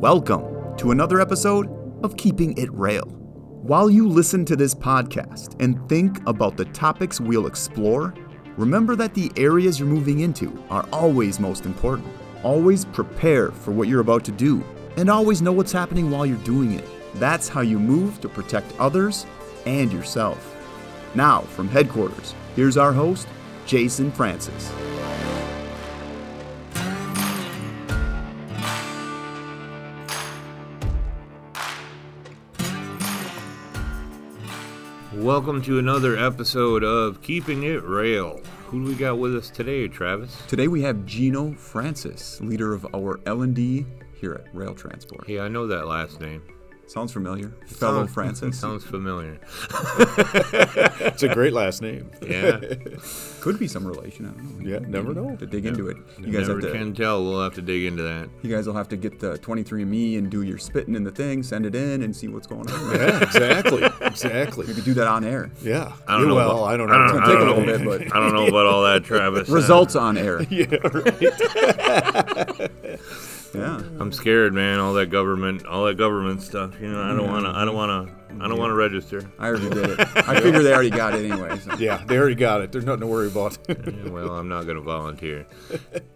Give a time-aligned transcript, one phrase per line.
[0.00, 1.70] Welcome to another episode
[2.04, 3.10] of Keeping It Roehl.
[3.62, 8.12] While you listen to this podcast and think about the topics we'll explore,
[8.58, 12.08] remember that the areas you're moving into are always most important.
[12.42, 14.62] Always prepare for what you're about to do,
[14.98, 16.84] and always know what's happening while you're doing it.
[17.14, 19.24] That's how you move to protect others
[19.64, 20.54] and yourself.
[21.14, 23.26] Now, from headquarters, here's our host,
[23.64, 24.70] Jason Francis.
[35.26, 38.46] Welcome to another episode of Keeping It Roehl.
[38.66, 40.40] Who do we got with us today, Travis?
[40.46, 43.86] Today we have Geno Francis, leader of our L&D
[44.20, 45.26] here at Roehl Transport.
[45.26, 46.44] Hey, I know that last name.
[46.88, 48.58] Sounds familiar, fellow Sounds- Francis.
[48.60, 49.38] Sounds familiar.
[49.68, 52.10] It's a great last name.
[52.22, 52.60] Yeah.
[53.40, 54.26] Could be some relation.
[54.26, 54.68] I don't know.
[54.70, 55.34] Yeah, never know.
[55.36, 56.78] To dig into it, you guys Never have to.
[56.78, 57.24] can tell.
[57.24, 58.28] We'll have to dig into that.
[58.42, 61.42] You guys will have to get the 23andMe and do your spitting in the thing,
[61.42, 62.94] send it in, and see what's going on.
[62.94, 64.66] Yeah, exactly, exactly.
[64.68, 65.50] Maybe do that on air.
[65.62, 65.92] Yeah.
[66.06, 66.94] I don't know Well, about- I don't know.
[66.94, 68.82] I don't, gonna take I a don't little bit, but I don't know about all
[68.84, 69.48] that, Travis.
[69.48, 70.42] Results on air.
[70.50, 72.70] yeah, right.
[73.56, 73.76] Yeah.
[74.00, 74.78] I'm scared, man.
[74.78, 76.74] All that government, all that government stuff.
[76.80, 77.52] You know, I don't wanna.
[77.52, 78.14] I don't wanna.
[78.40, 79.22] I don't wanna register.
[79.38, 80.00] I already did it.
[80.28, 81.58] I figure they already got it anyway.
[81.58, 82.70] So, Yeah, they already got it.
[82.72, 83.56] There's nothing to worry about.
[83.68, 85.46] Yeah, well, I'm not gonna volunteer.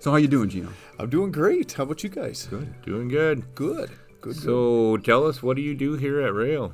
[0.00, 0.68] so how you doing, Geno?
[0.98, 1.72] I'm doing great.
[1.72, 2.46] How about you guys?
[2.50, 2.83] Good.
[2.83, 3.55] Doing good.
[3.55, 3.91] Good.
[4.20, 4.34] Good.
[4.34, 4.36] good.
[4.36, 6.72] So tell us, what do you do here at Roehl?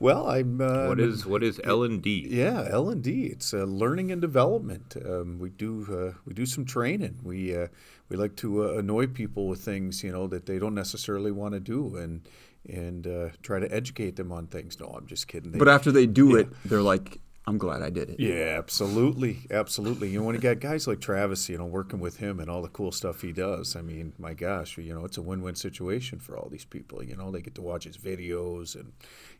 [0.00, 0.60] Well, I'm.
[0.60, 2.26] Uh, What is what is L and D?
[2.30, 3.26] Yeah, L and D.
[3.26, 4.96] It's uh, learning and development.
[5.04, 7.18] Um, we do uh, we do some training.
[7.22, 7.68] We uh,
[8.08, 11.54] we like to uh, annoy people with things you know that they don't necessarily want
[11.54, 12.20] to do, and
[12.68, 14.78] and uh, try to educate them on things.
[14.78, 15.52] No, I'm just kidding.
[15.52, 19.38] They, But after they do it, they're like, "I'm glad I did it." Yeah, absolutely,
[19.50, 20.10] absolutely.
[20.10, 22.62] You know, when you got guys like Travis, you know, working with him and all
[22.62, 26.18] the cool stuff he does, I mean, my gosh, you know, it's a win-win situation
[26.18, 27.02] for all these people.
[27.02, 28.92] You know, they get to watch his videos and,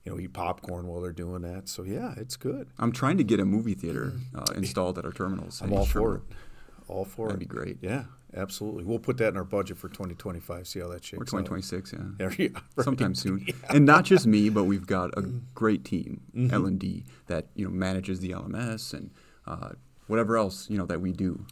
[0.05, 1.69] you know, eat popcorn while they're doing that.
[1.69, 2.69] So yeah, it's good.
[2.79, 5.61] I'm trying to get a movie theater uh, installed at our terminals.
[5.63, 6.23] I'm all for it.
[6.89, 7.49] All for That'd it.
[7.49, 7.79] be great.
[7.83, 8.05] Yeah,
[8.37, 8.85] absolutely.
[8.85, 10.67] We'll put that in our budget for 2025.
[10.67, 11.45] See how that shakes Or out.
[11.47, 11.99] 2026, yeah.
[12.21, 12.85] Yeah, yeah, right.
[12.85, 13.47] sometime soon.
[13.71, 15.23] And not just me, but we've got a
[15.55, 16.55] great team, Mm-hmm.
[16.55, 19.11] L and D, that you know manages the LMS and
[19.47, 19.71] uh,
[20.07, 21.45] whatever else you know that we do.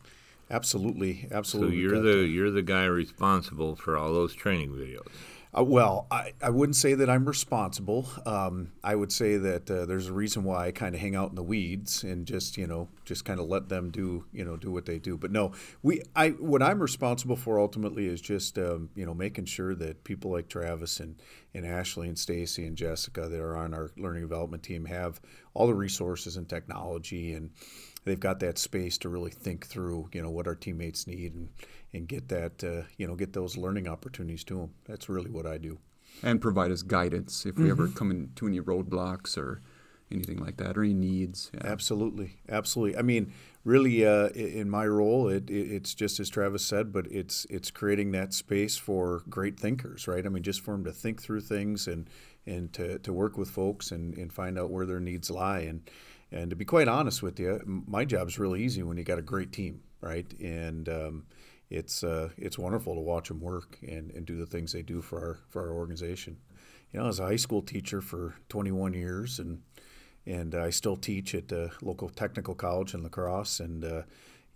[0.50, 1.76] Absolutely, Absolutely.
[1.76, 5.06] So you're the you're the guy responsible for all those training videos.
[5.56, 8.06] Uh, well, I, I wouldn't say that I'm responsible.
[8.26, 11.30] Um, I would say that uh, there's a reason why I kind of hang out
[11.30, 14.56] in the weeds and just you know just kind of let them do you know
[14.56, 15.16] do what they do.
[15.16, 15.52] But no,
[15.82, 20.04] we I what I'm responsible for ultimately is just um, you know making sure that
[20.04, 21.16] people like Travis and
[21.54, 25.20] and Ashley and Stacy and Jessica that are on our learning development team have
[25.54, 27.50] all the resources and technology and
[28.06, 31.48] they've got that space to really think through, you know, what our teammates need and,
[31.96, 34.70] and get that, uh, you know, get those learning opportunities to them.
[34.84, 35.78] That's really what I do.
[36.22, 39.60] and provide us guidance if we ever come into any roadblocks or
[40.10, 41.50] anything like that or any needs.
[41.52, 41.60] Yeah.
[41.64, 42.96] Absolutely, absolutely.
[42.96, 43.32] I mean,
[43.64, 47.70] really, uh, in my role, it, it, it's just as Travis said, but it's it's
[47.70, 50.24] creating that space for great thinkers, right?
[50.24, 52.08] I mean, just for them to think through things and
[52.46, 55.60] and to, to work with folks and, and find out where their needs lie.
[55.60, 55.90] And
[56.32, 59.22] and to be quite honest with you, my job's really easy when you got a
[59.22, 60.26] great team, right?
[60.40, 61.24] And um,
[61.70, 65.02] it's uh, it's wonderful to watch them work and, and do the things they do
[65.02, 66.36] for our for our organization.
[66.92, 69.62] You know, as a high school teacher for 21 years and
[70.26, 74.02] and I still teach at the local technical college in La Crosse, and uh,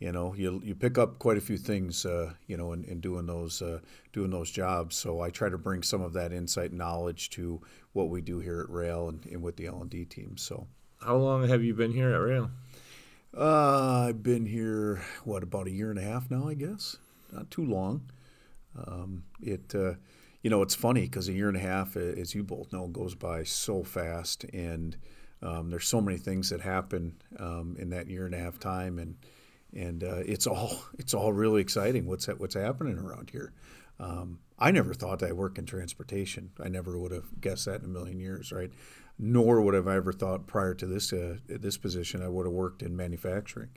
[0.00, 3.00] you know you you pick up quite a few things, uh, you know, in, in
[3.00, 3.78] doing those uh,
[4.12, 4.97] doing those jobs.
[4.97, 7.60] So I try to bring some of that insight knowledge to
[7.92, 10.37] what we do here at Roehl and, and with the L and D team.
[10.37, 10.66] So
[11.00, 12.50] How long have you been here at Roehl?
[13.36, 16.96] Uh, I've been here what about a year and a half now, I guess,
[17.32, 18.10] not too long.
[18.86, 19.94] Um, it uh,
[20.42, 23.14] you know it's funny because a year and a half, as you both know, goes
[23.14, 24.96] by so fast, and
[25.42, 28.98] um, there's so many things that happen um, in that year and a half time,
[28.98, 29.16] and
[29.74, 32.06] and uh, it's all it's all really exciting.
[32.06, 33.52] What's what's happening around here?
[33.98, 36.50] Um, I never thought I'd work in transportation.
[36.62, 38.71] I never would have guessed that in a million years, right?
[39.22, 42.54] Nor would have I ever thought prior to this uh, this position I would have
[42.54, 43.68] worked in manufacturing.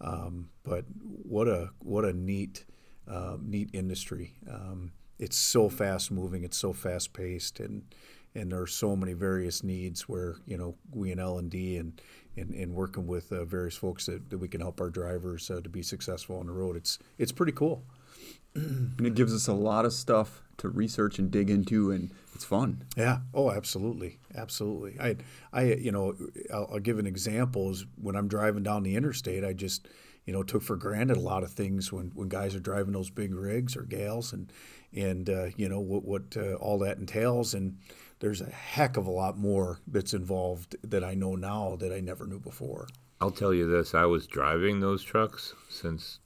[0.00, 0.84] Um, but
[1.22, 2.64] what a what a neat
[3.06, 4.34] uh, neat industry.
[4.50, 6.44] Um, it's so fast moving.
[6.44, 7.82] It's so fast paced, and
[8.34, 11.76] and there are so many various needs where you know we in L and D
[11.76, 12.00] and
[12.38, 15.70] and, working with uh, various folks that, that we can help our drivers uh, to
[15.70, 16.76] be successful on the road.
[16.76, 17.84] It's it's pretty cool.
[18.56, 22.44] And it gives us a lot of stuff to research and dig into, and it's
[22.44, 22.84] fun.
[22.96, 23.18] Yeah.
[23.34, 24.98] Oh, absolutely, absolutely.
[24.98, 25.16] I,
[25.52, 26.14] I, you know,
[26.52, 27.70] I'll, I'll give an example.
[27.70, 29.88] Is when I'm driving down the interstate, I just,
[30.24, 33.10] you know, took for granted a lot of things when, when guys are driving those
[33.10, 34.50] big rigs or gals, and
[34.94, 37.52] and uh, you know what what uh, all that entails.
[37.52, 37.78] And
[38.20, 42.00] there's a heck of a lot more that's involved that I know now that I
[42.00, 42.88] never knew before.
[43.20, 46.20] I'll tell you this: I was driving those trucks since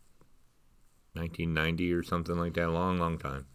[1.15, 3.47] 1990 or something like that, a long, long time,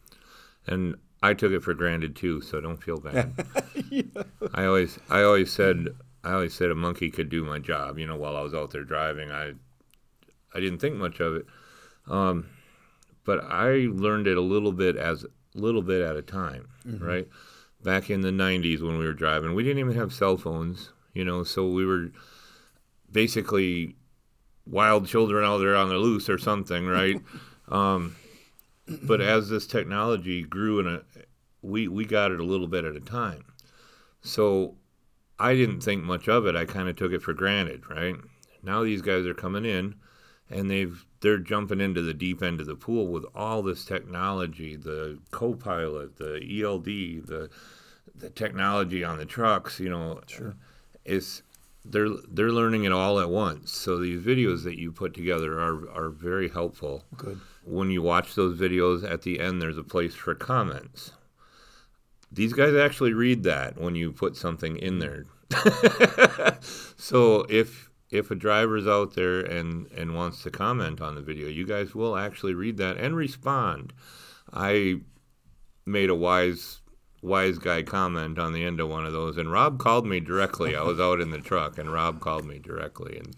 [0.68, 2.42] and I took it for granted too.
[2.42, 3.34] So don't feel bad.
[3.90, 4.04] yeah.
[4.54, 5.88] I always, I always said,
[6.24, 7.98] I always said a monkey could do my job.
[7.98, 9.54] You know, while I was out there driving, I,
[10.54, 11.46] I didn't think much of it,
[12.08, 12.50] um,
[13.26, 15.26] but I learned it a little bit as
[15.56, 17.04] little bit at a time, mm-hmm.
[17.04, 17.28] right?
[17.84, 21.24] Back in the 90s when we were driving, we didn't even have cell phones, you
[21.24, 22.12] know, so we were
[23.12, 23.96] basically
[24.66, 27.22] wild children out there on the loose or something, right?
[27.70, 28.16] um,
[29.04, 31.02] but as this technology grew, in a,
[31.62, 33.44] we we got it a little bit at a time.
[34.22, 34.76] So
[35.40, 36.56] I didn't think much of it.
[36.56, 38.16] I kind of took it for granted, right?
[38.64, 39.96] Now these guys are coming in,
[40.50, 44.76] and they've they're jumping into the deep end of the pool with all this technology,
[44.76, 47.50] the co-pilot, the ELD, the
[48.14, 49.80] the technology on the trucks.
[49.80, 50.56] You know, sure.
[51.04, 51.42] it's
[51.88, 53.72] they're they're learning it all at once.
[53.72, 57.06] So these videos that you put together are are very helpful.
[57.18, 57.40] Good.
[57.64, 61.12] When you watch those videos, at the end there's a place for comments.
[62.32, 65.26] These guys actually read that when you put something in there.
[66.98, 71.48] so if if a driver's out there and and wants to comment on the video,
[71.48, 73.94] you guys will actually read that and respond.
[74.52, 75.02] I
[75.86, 76.82] made a wise
[77.26, 79.38] wise guy comment on the end of one of those.
[79.38, 80.76] And Rob called me directly.
[80.76, 83.36] I was out in the truck, and Rob called me directly, and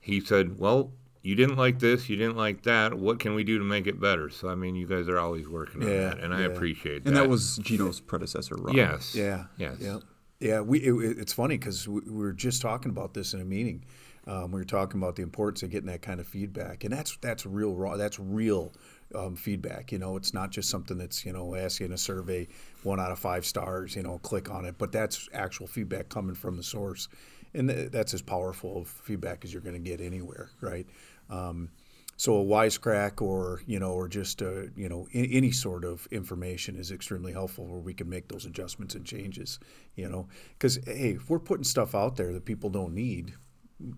[0.00, 0.92] he said, "Well,
[1.22, 2.94] you didn't like this, you didn't like that.
[2.94, 5.48] What can we do to make it better?" So I mean, you guys are always
[5.48, 6.40] working on yeah, that, and yeah.
[6.40, 7.10] I appreciate that.
[7.10, 8.74] And that was Geno's predecessor, Rob.
[8.74, 9.14] Yes.
[9.14, 9.44] Yeah.
[9.56, 9.76] Yes.
[9.78, 9.98] Yeah.
[10.40, 10.60] Yeah.
[10.60, 10.80] We.
[10.80, 13.84] It, it's funny because we, we, were just talking about this in a meeting.
[14.26, 17.16] Um, we were talking about the importance of getting that kind of feedback, and that's
[17.20, 17.96] that's real raw.
[17.96, 18.72] That's real
[19.14, 19.92] um, feedback.
[19.92, 22.48] You know, it's not just something that's you know asking a survey
[22.82, 23.96] one out of five stars.
[23.96, 27.08] You know, click on it, but that's actual feedback coming from the source,
[27.54, 30.86] and that's as powerful of feedback as you're going to get anywhere, right?
[31.30, 31.70] Um,
[32.16, 36.76] so a wisecrack or you know or just uh, you know any sort of information
[36.76, 39.58] is extremely helpful where we can make those adjustments and changes
[39.96, 43.32] you know because hey if we're putting stuff out there that people don't need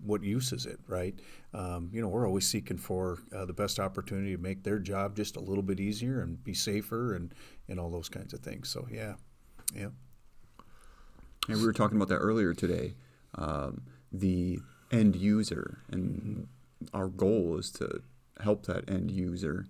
[0.03, 1.15] what use is it, right?
[1.55, 5.15] Um, you know, we're always seeking for uh, the best opportunity to make their job
[5.15, 7.33] just a little bit easier and be safer and,
[7.69, 8.67] and all those kinds of things.
[8.67, 9.13] So, yeah,
[9.73, 9.87] yeah.
[11.47, 12.95] And we were talking about that earlier today.
[13.35, 14.59] Um, the
[14.91, 16.47] end user, and
[16.93, 18.01] our goal is to
[18.41, 19.65] help that end user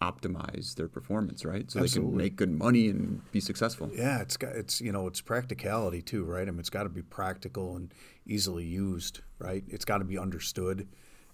[0.00, 1.70] optimize their performance, right?
[1.70, 1.88] So Absolutely.
[1.88, 3.90] they can make good money and be successful.
[3.94, 6.48] Yeah, it's got it's you know it's practicality too, right?
[6.48, 7.92] I mean, it's got to be practical and
[8.26, 9.62] easily used, right?
[9.68, 10.88] It's got to be understood.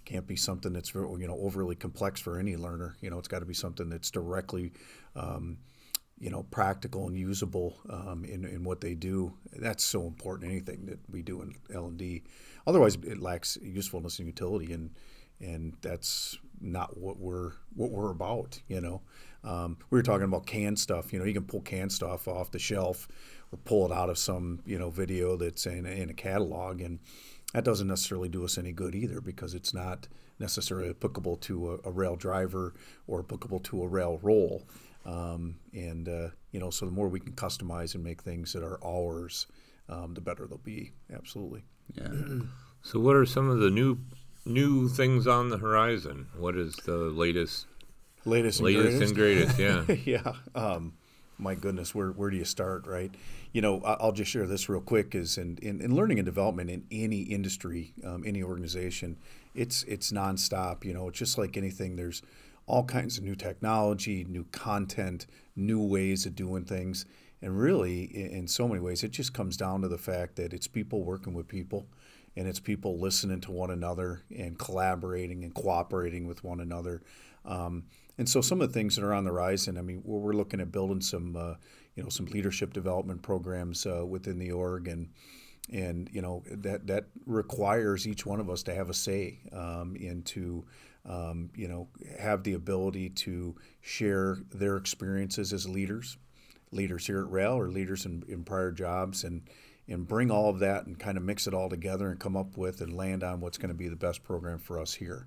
[0.05, 2.97] Can't be something that's you know overly complex for any learner.
[3.01, 4.73] You know, it's got to be something that's directly,
[5.15, 5.59] um,
[6.19, 9.33] you know, practical and usable um, in in what they do.
[9.53, 10.51] That's so important.
[10.51, 12.25] Anything that we do in L and D,
[12.67, 14.91] otherwise it lacks usefulness and utility and
[15.41, 18.61] and that's not what we're what we're about.
[18.69, 19.03] You know,
[19.45, 21.13] um, we were talking about canned stuff.
[21.13, 23.09] You know, you can pull canned stuff off the shelf
[23.53, 26.99] or pull it out of some you know video that's in, in a catalog, and
[27.53, 31.75] that doesn't necessarily do us any good either because it's not necessarily applicable to a,
[31.89, 32.75] a Roehl driver
[33.07, 34.67] or applicable to a Roehl role.
[35.05, 38.65] Um, and uh, you know, so the more we can customize and make things that
[38.65, 39.47] are ours,
[39.89, 40.93] um, the better they'll be.
[41.13, 41.63] Absolutely.
[41.95, 42.09] Yeah.
[42.83, 43.99] so, what are some of the new
[44.47, 46.29] new things on the horizon?
[46.39, 47.67] What is the latest?
[48.25, 49.59] Latest, and latest greatest?
[49.59, 50.05] and greatest.
[50.07, 50.23] Yeah.
[50.55, 50.61] yeah.
[50.61, 50.95] Um,
[51.39, 53.15] my goodness, where where do you start, right?
[53.53, 55.15] You know, I'll just share this real quick.
[55.15, 59.19] Is in, in, in learning and development in any industry, um, any organization,
[59.55, 60.85] it's it's nonstop.
[60.85, 61.97] You know, it's just like anything.
[61.97, 62.23] There's
[62.67, 67.05] all kinds of new technology, new content, new ways of doing things,
[67.43, 70.55] and really, in, in so many ways, it just comes down to the fact that
[70.55, 71.87] it's people working with people
[72.37, 77.03] and it's people listening to one another and collaborating and cooperating with one another.
[77.45, 77.85] Um,
[78.19, 80.33] and so some of the things that are on the horizon, I mean, we're, we're
[80.33, 81.55] looking at building some, uh,
[81.95, 85.09] you know, some leadership development programs uh, within the org, and
[85.73, 89.97] and you know that that requires each one of us to have a say um,
[89.99, 90.65] and to
[91.05, 91.89] um, you know
[92.19, 96.19] have the ability to share their experiences as leaders,
[96.71, 99.43] leaders here at Roehl or leaders in, in prior jobs, and
[99.89, 102.57] and bring all of that and kind of mix it all together and come up
[102.57, 105.27] with and land on what's going to be the best program for us here.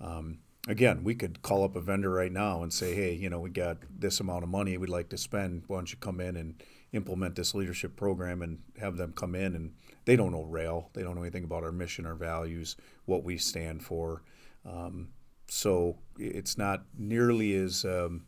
[0.00, 3.40] Um, again, we could call up a vendor right now and say, hey, you know,
[3.40, 5.62] we got this amount of money we'd like to spend.
[5.66, 6.62] Why don't you come in and
[6.92, 9.72] implement this leadership program and have them come in and
[10.04, 13.38] they don't know Roehl they don't know anything about our mission our values what we
[13.38, 14.22] stand for
[14.68, 15.08] um,
[15.46, 18.24] so it's not nearly as um,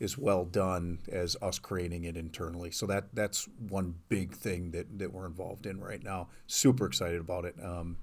[0.00, 2.70] as well done as us creating it internally.
[2.70, 6.28] So that that's one big thing that, that we're involved in right now.
[6.46, 7.54] Super excited about it.
[7.62, 7.98] Um,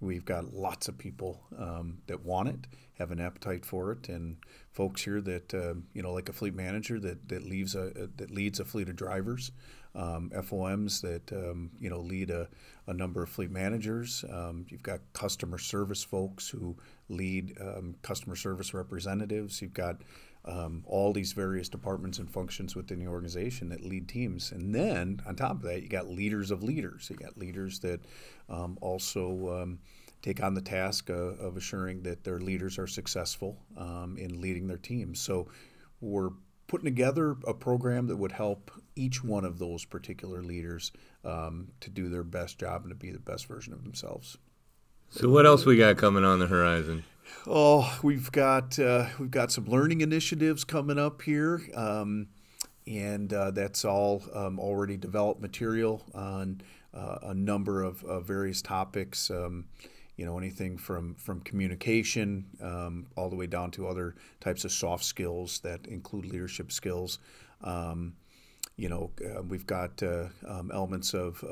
[0.00, 4.38] we've got lots of people um, that want it, have an appetite for it, and
[4.72, 8.30] folks here that uh, you know, like a fleet manager that that leaves a, that
[8.30, 9.52] leads a fleet of drivers,
[9.94, 12.48] um, FOMs that um, you know lead a,
[12.86, 14.24] a number of fleet managers.
[14.32, 16.76] Um, you've got customer service folks who
[17.08, 19.60] lead um, customer service representatives.
[19.60, 19.96] You've got
[20.44, 24.52] um, all these various departments and functions within the organization that lead teams.
[24.52, 27.08] And then on top of that, you got leaders of leaders.
[27.10, 28.00] You got leaders that
[28.48, 29.78] um, also um,
[30.22, 34.66] take on the task uh, of assuring that their leaders are successful um, in leading
[34.66, 35.20] their teams.
[35.20, 35.48] So
[36.00, 36.30] we're
[36.66, 40.92] putting together a program that would help each one of those particular leaders
[41.24, 44.38] um, to do their best job and to be the best version of themselves.
[45.10, 47.02] So what else we got coming on the horizon?
[47.46, 52.28] Oh, we've got uh, we've got some learning initiatives coming up here, um,
[52.86, 56.60] and uh, that's all um, already developed material on
[56.92, 59.30] uh, a number of, of various topics.
[59.30, 59.66] Um,
[60.16, 64.72] you know, anything from from communication um, all the way down to other types of
[64.72, 67.18] soft skills that include leadership skills.
[67.62, 68.14] Um,
[68.76, 71.42] you know, uh, we've got uh, um, elements of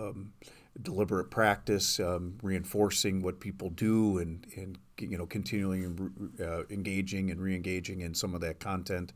[0.83, 7.41] deliberate practice, um, reinforcing what people do, and, and you know continuing uh, engaging and
[7.41, 9.13] re-engaging in some of that content,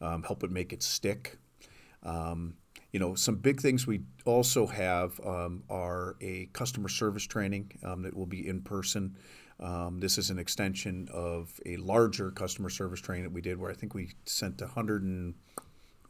[0.00, 1.38] um, help it make it stick.
[2.02, 2.54] Um,
[2.92, 8.02] you know, some big things we also have um, are a customer service training um,
[8.02, 9.16] that will be in person.
[9.58, 13.70] Um, this is an extension of a larger customer service training that we did, where
[13.70, 15.34] I think we sent 100 and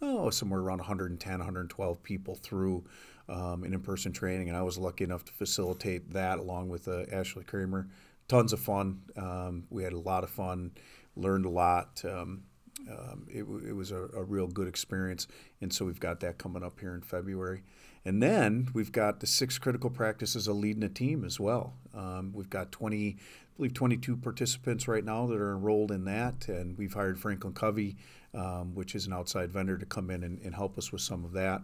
[0.02, 2.84] oh somewhere around 110, 112 people through
[3.28, 7.04] um, an in-person training, and I was lucky enough to facilitate that along with uh,
[7.12, 7.88] Ashley Kramer.
[8.28, 9.02] Tons of fun.
[9.16, 10.72] Um, we had a lot of fun,
[11.16, 12.02] learned a lot.
[12.04, 12.44] Um,
[12.90, 15.26] um it, it, was a, a, real good experience,
[15.60, 17.62] and so we've got that coming up here in February.
[18.04, 21.74] And then we've got the six critical practices of leading a team as well.
[21.92, 26.46] Um, we've got 20, I believe 22 participants right now that are enrolled in that,
[26.46, 27.96] and we've hired Franklin Covey,
[28.32, 31.24] um, which is an outside vendor, to come in and, and help us with some
[31.24, 31.62] of that.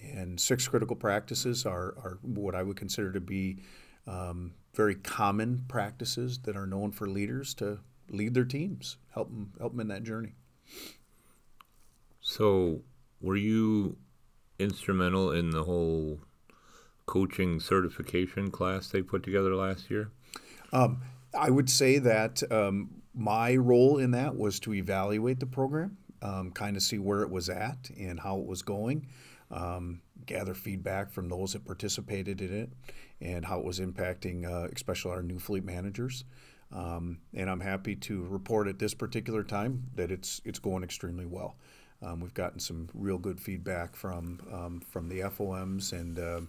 [0.00, 3.58] And six critical practices are, are what I would consider to be
[4.06, 9.52] um, very common practices that are known for leaders to lead their teams, help them,
[9.58, 10.34] help them in that journey.
[12.20, 12.82] So,
[13.20, 13.96] were you
[14.58, 16.20] instrumental in the whole
[17.06, 20.10] coaching certification class they put together last year?
[20.72, 21.02] Um,
[21.36, 26.50] I would say that um, my role in that was to evaluate the program, um,
[26.52, 29.06] kind of see where it was at and how it was going
[29.50, 32.70] um, gather feedback from those that participated in it
[33.20, 36.24] and how it was impacting, uh, especially our new fleet managers.
[36.70, 41.24] Um, and I'm happy to report at this particular time that it's it's going extremely
[41.24, 41.56] well.
[42.02, 46.40] Um, we've gotten some real good feedback from um, from the FOMs and uh,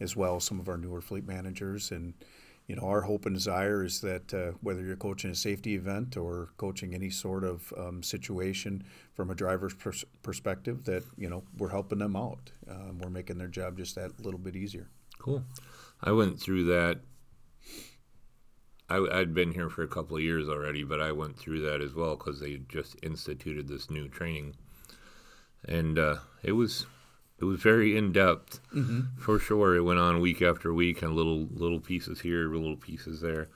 [0.00, 2.12] as well as some of our newer fleet managers and
[2.66, 6.16] you know, our hope and desire is that uh, whether you're coaching a safety event
[6.16, 11.42] or coaching any sort of um, situation from a driver's pers- perspective, that you know
[11.58, 12.50] we're helping them out.
[12.68, 14.88] Um, we're making their job just that little bit easier.
[15.18, 15.44] Cool.
[16.02, 17.00] I went through that.
[18.88, 21.80] I, I'd been here for a couple of years already, but I went through that
[21.80, 24.54] as well because they just instituted this new training,
[25.68, 26.86] and uh, it was
[27.38, 29.18] it was very in depth mm-hmm.
[29.18, 29.76] for sure.
[29.76, 33.48] It went on week after week and little little pieces here, little pieces there.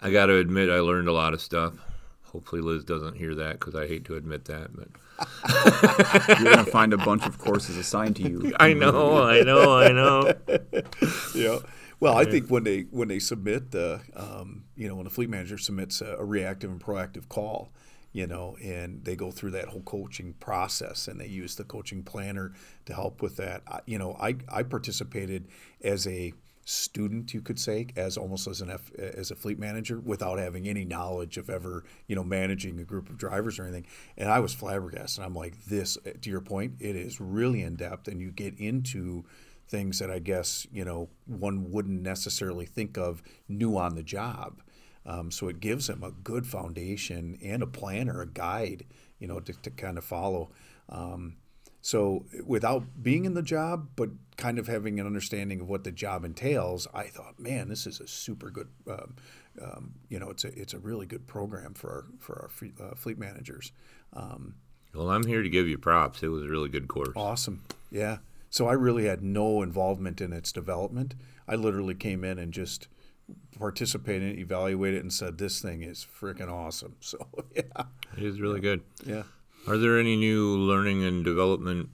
[0.00, 1.74] I got to admit, I learned a lot of stuff.
[2.22, 4.70] Hopefully, Liz doesn't hear that because I hate to admit that.
[4.76, 4.88] But
[6.40, 8.52] you're gonna find a bunch of courses assigned to you.
[8.60, 10.32] I know, I know, I know.
[11.34, 11.58] yeah.
[12.00, 15.28] Well, I think when they when they submit the, um, you know, when the fleet
[15.28, 17.72] manager submits a, a reactive and proactive call,
[18.12, 22.02] you know, and they go through that whole coaching process and they use the coaching
[22.02, 22.52] planner
[22.86, 23.62] to help with that.
[23.68, 25.48] I, you know, I, I participated
[25.82, 26.32] as a
[26.64, 30.68] student, you could say, as almost as an F, as a fleet manager without having
[30.68, 33.86] any knowledge of ever, you know, managing a group of drivers or anything.
[34.16, 35.18] And I was flabbergasted.
[35.18, 38.30] And I'm like, this, eh, to your point, it is really in depth and you
[38.30, 39.24] get into
[39.66, 44.60] things that I guess, you know, one wouldn't necessarily think of new on the job
[45.08, 48.84] um, so it gives them a good foundation and a plan or a guide,
[49.18, 50.50] you know, to, to kind of follow.
[50.90, 51.36] Um,
[51.80, 55.92] so without being in the job, but kind of having an understanding of what the
[55.92, 58.68] job entails, I thought, man, this is a super good.
[58.86, 59.16] Um,
[59.62, 62.74] um, you know, it's a it's a really good program for our for our fleet,
[62.78, 63.72] uh, fleet managers.
[64.12, 64.56] Um,
[64.94, 66.22] well, I'm here to give you props.
[66.22, 67.16] It was a really good course.
[67.16, 68.18] Awesome, yeah.
[68.50, 71.14] So I really had no involvement in its development.
[71.48, 72.88] I literally came in and just
[73.58, 76.96] participated evaluated and said this thing is freaking awesome.
[77.00, 77.18] So
[77.54, 77.84] yeah,
[78.16, 78.82] it is really good.
[79.04, 79.24] Yeah.
[79.66, 81.90] Are there any new learning and development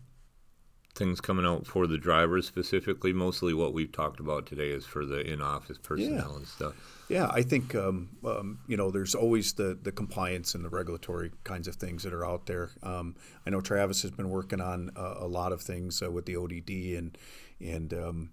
[0.94, 3.12] things coming out for the drivers specifically?
[3.12, 6.36] Mostly what we've talked about today is for the in-office personnel Yeah.
[6.36, 6.74] and stuff.
[7.08, 11.32] Yeah, I think um, um, you know there's always the the compliance and the regulatory
[11.44, 12.70] kinds of things that are out there.
[12.82, 16.26] Um, I know Travis has been working on uh, a lot of things uh, with
[16.26, 17.18] the ODD and
[17.60, 18.30] and um,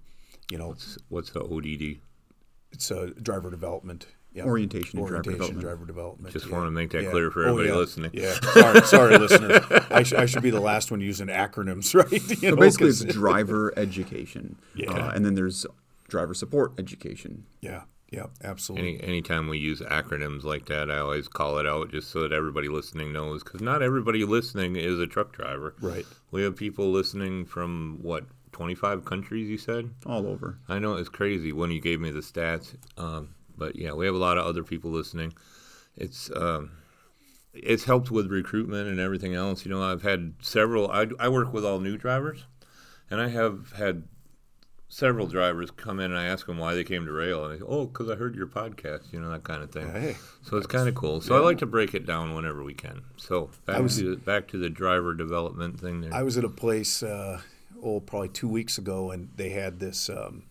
[0.50, 2.00] you know what's, What's the ODD?
[2.72, 4.08] It's a driver development.
[4.34, 4.46] Yeah.
[4.46, 5.62] Orientation and driver Orientation, development.
[5.66, 6.34] driver development.
[6.34, 6.54] Just yeah.
[6.58, 7.12] wanna make that Yeah.
[7.12, 7.75] clear for Oh, everybody yeah.
[7.75, 8.12] listening.
[8.13, 9.60] Yeah, sorry, sorry, listeners.
[9.92, 12.12] I, sh- I should be the last one using acronyms, right?
[12.12, 14.92] You So know, basically, 'cause- it's driver education, Yeah.
[14.92, 15.66] uh, and then there's
[16.08, 17.44] driver support education.
[17.60, 18.96] yeah, yeah, absolutely.
[18.96, 22.32] Any anytime we use acronyms like that, I always call it out just so that
[22.32, 25.75] everybody listening knows, because not everybody listening is a truck driver.
[25.82, 26.06] Right.
[26.32, 28.24] We have people listening from what
[28.62, 29.50] 25 countries.
[29.50, 29.89] You said.
[30.06, 30.60] all over.
[30.70, 34.13] I know it's crazy when you gave me the stats, um, but yeah, we have
[34.13, 35.34] a lot of other people listening.
[35.98, 36.70] It's um,
[37.56, 39.65] it's helped with recruitment and everything else.
[39.65, 40.91] You know, I've had several.
[40.91, 42.46] I, I work with all new drivers,
[43.10, 44.03] and I have had
[44.89, 47.58] several drivers come in and I ask them why they came to Roehl, and they
[47.58, 49.89] go, "Oh, because I heard your podcast," you know, that kind of thing.
[49.91, 51.20] Hey, so it's kind of cool.
[51.20, 53.01] So I like to break it down whenever we can.
[53.18, 56.13] So back was- to back to the driver development thing there.
[56.13, 57.41] I was at a place, uh,
[57.84, 60.44] oh, probably two weeks ago, and they had this, um,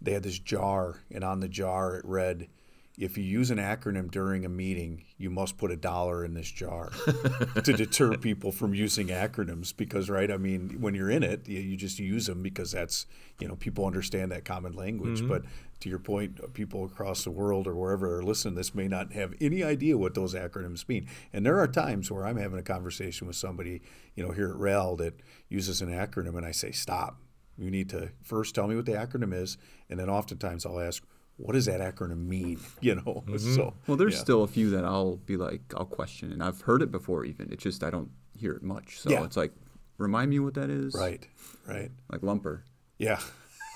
[0.00, 2.48] they had this jar, and on the jar it read,
[2.98, 6.50] "If you use an acronym during a meeting, you must put a dollar in this
[6.50, 6.90] jar
[7.62, 11.60] to deter people from using acronyms." Because, right, I mean, when you're in it, you,
[11.60, 13.06] you just use them because that's,
[13.40, 15.20] you know, people understand that common language.
[15.28, 15.42] But
[15.80, 18.88] to your point, uh, people across the world or wherever are listening to this may
[18.88, 21.06] not have any idea what those acronyms mean.
[21.32, 23.82] And there are times where I'm having a conversation with somebody,
[24.14, 27.20] you know, here at Roehl that uses an acronym, and I say, "Stop!
[27.58, 29.58] You need to first tell me what the acronym is,
[29.90, 31.04] and then oftentimes I'll ask."
[31.36, 32.60] What does that acronym mean?
[32.80, 34.20] You know, so Well, there's yeah.
[34.20, 37.24] still a few that I'll be like, I'll question, and I've heard it before.
[37.24, 39.00] Even it's just I don't hear it much.
[39.00, 39.24] So Yeah.
[39.24, 39.52] it's like,
[39.98, 40.94] remind me what that is.
[40.94, 41.26] right,
[41.66, 42.60] right, Like lumper.
[42.98, 43.20] yeah.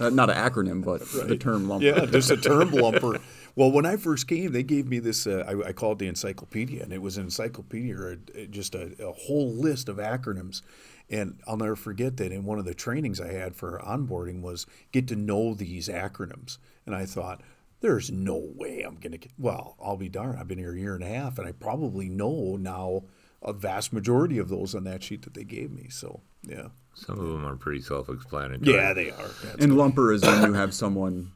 [0.01, 1.83] Uh, not an acronym, but the term lumper.
[1.83, 3.21] Yeah, just a term lumper.
[3.57, 5.27] Well, when I first came, they gave me this.
[5.27, 8.95] Uh, I, I called the encyclopedia, and it was an encyclopedia, or a, just a,
[9.05, 10.63] a whole list of acronyms.
[11.11, 14.67] And I'll never forget that in one of the trainings I had for onboarding was
[14.93, 16.59] get to know these acronyms.
[16.85, 17.43] And I thought,
[17.81, 19.33] there's no way I'm going to get.
[19.39, 20.39] Well, I'll be darned.
[20.39, 23.05] I've been here a year and a half, and I probably know now
[23.41, 25.89] a vast majority of those on that sheet that they gave me.
[25.89, 26.69] So, yeah.
[26.95, 28.77] Some of them are pretty self-explanatory.
[28.77, 29.29] Yeah, they are.
[29.45, 31.31] That's And lumper is when you have someone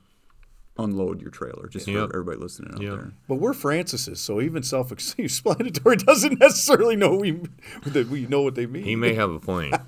[0.79, 2.09] unload your trailer, just Yep.
[2.11, 2.93] for everybody listening out Yep.
[2.93, 3.13] there.
[3.29, 7.41] But we're Francis's, so even self-explanatory doesn't necessarily know we
[7.87, 8.83] that we know what they mean.
[8.85, 9.75] He may have a point.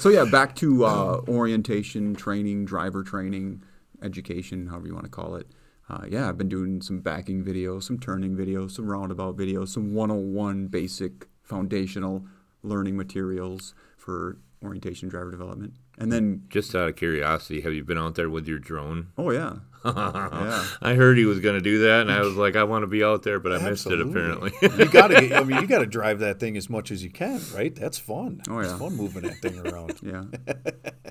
[0.00, 3.62] So yeah, back to uh, orientation, training, driver training,
[4.02, 5.46] education, however you want to call it.
[5.88, 9.94] Uh, yeah, I've been doing some backing videos, some turning videos, some roundabout videos, some
[9.94, 12.24] 101 basic foundational
[12.64, 15.74] learning materials for orientation driver development.
[15.98, 19.08] And then, Just out of curiosity, have you been out there with your drone?
[19.16, 20.64] oh yeah, yeah.
[20.82, 22.86] I heard he was going to do that, and I was like, I want to
[22.88, 24.50] be out there, but I missed it apparently.
[24.62, 25.36] you got to.
[25.36, 27.72] I mean, you gotta drive that thing as much as you can, right?
[27.74, 28.40] That's fun.
[28.48, 28.78] Oh, It's yeah.
[28.78, 29.94] fun moving that thing around.
[30.02, 30.24] Yeah,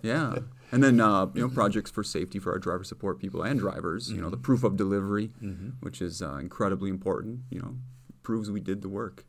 [0.04, 0.36] yeah,
[0.74, 4.12] and then uh, you know projects for safety for our driver support people and drivers.
[4.12, 5.32] You know the proof of delivery,
[5.80, 7.42] which is uh, incredibly important.
[7.50, 7.76] You know,
[8.24, 9.24] proves we did the work.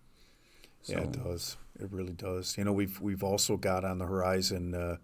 [0.85, 1.57] Yeah, it does.
[1.81, 2.57] It really does.
[2.57, 4.97] You know, we've we've also got on the horizon uh,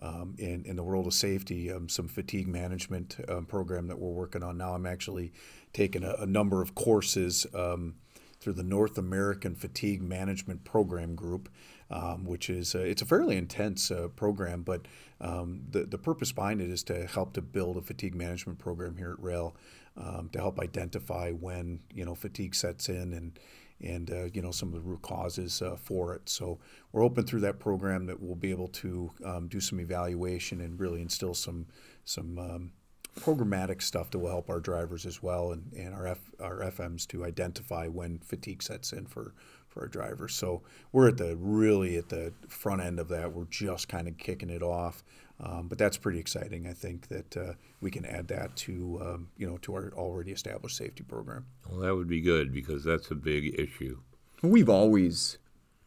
[0.00, 4.10] um, in in the world of safety um, some fatigue management um, program that we're
[4.10, 4.74] working on now.
[4.74, 5.32] I'm actually
[5.72, 7.94] taking a, a number of courses um,
[8.40, 11.48] through the North American Fatigue Management Program Group,
[11.90, 14.86] um, which is uh, it's a fairly intense uh, program, but
[15.20, 18.96] um, the the purpose behind it is to help to build a fatigue management program
[18.96, 19.54] here at Roehl
[19.96, 23.38] um, to help identify when you know fatigue sets in and
[23.80, 26.28] and uh, you know some of the root causes uh, for it.
[26.28, 26.58] So
[26.92, 30.78] we're open through that program that we'll be able to um, do some evaluation and
[30.78, 31.66] really instill some
[32.04, 32.72] some um,
[33.18, 37.06] programmatic stuff that will help our drivers as well and, and our F, our FMs
[37.08, 39.34] to identify when fatigue sets in for
[39.68, 40.34] for our drivers.
[40.34, 40.62] So
[40.92, 43.32] we're at the really at the front end of that.
[43.32, 45.04] We're just kind of kicking it off.
[45.40, 46.66] Um, but that's pretty exciting.
[46.66, 50.32] I think that uh, we can add that to um, you know to our already
[50.32, 51.46] established safety program.
[51.68, 54.00] well, that would be good because that's a big issue.
[54.42, 55.38] We've always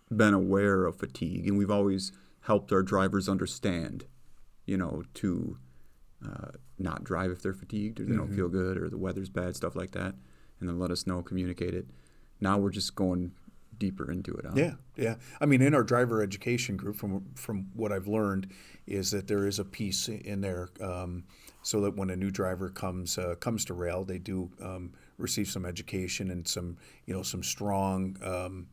[0.10, 2.12] been aware of fatigue, and we've always
[2.42, 4.06] helped our drivers understand,
[4.66, 5.58] you know, to
[6.26, 9.56] uh, not drive if they're fatigued or they don't feel good or the weather's bad,
[9.56, 10.16] stuff like that,
[10.60, 11.88] and then let us know, communicate it.
[12.40, 13.34] Now we're just going
[13.82, 14.46] deeper into it.
[14.46, 14.54] Huh?
[14.56, 15.15] Yeah, yeah.
[15.41, 18.48] I mean, in our driver education group, from from what I've learned,
[18.86, 21.24] is that there is a piece in there um,
[21.63, 25.48] so that when a new driver comes uh, comes to Roehl, they do um, receive
[25.48, 28.15] some education and some you know some strong.
[28.24, 28.67] Um,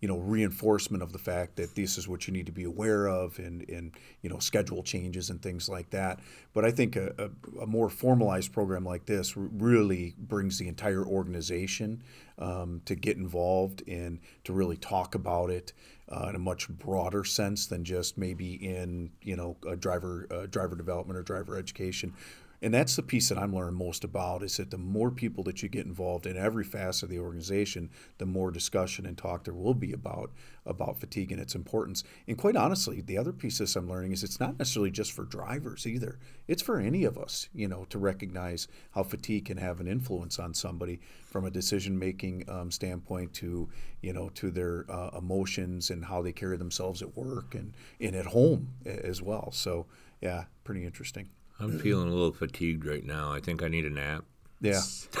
[0.00, 3.06] you know reinforcement of the fact that this is what you need to be aware
[3.06, 6.20] of and and you know schedule changes and things like that.
[6.54, 11.04] But I think a, a, a more formalized program like this really brings the entire
[11.04, 12.02] organization
[12.38, 15.72] um, to get involved and to really talk about it
[16.10, 20.46] uh, in a much broader sense than just maybe in you know a driver uh,
[20.46, 22.12] driver development or driver education.
[22.60, 25.62] And that's the piece that I'm learning most about is that the more people that
[25.62, 29.54] you get involved in every facet of the organization, the more discussion and talk there
[29.54, 30.32] will be about
[30.66, 32.04] about fatigue and its importance.
[32.26, 35.24] And quite honestly, the other piece that I'm learning is it's not necessarily just for
[35.24, 36.18] drivers either.
[36.46, 40.38] It's for any of us, you know, to recognize how fatigue can have an influence
[40.38, 43.68] on somebody from a decision making um, standpoint to,
[44.02, 48.14] you know, to their uh, emotions and how they carry themselves at work and, and
[48.14, 49.50] at home as well.
[49.52, 49.86] So,
[50.20, 51.30] yeah, pretty interesting.
[51.60, 53.32] I'm feeling a little fatigued right now.
[53.32, 54.24] I think I need a nap.
[54.60, 54.80] Yeah.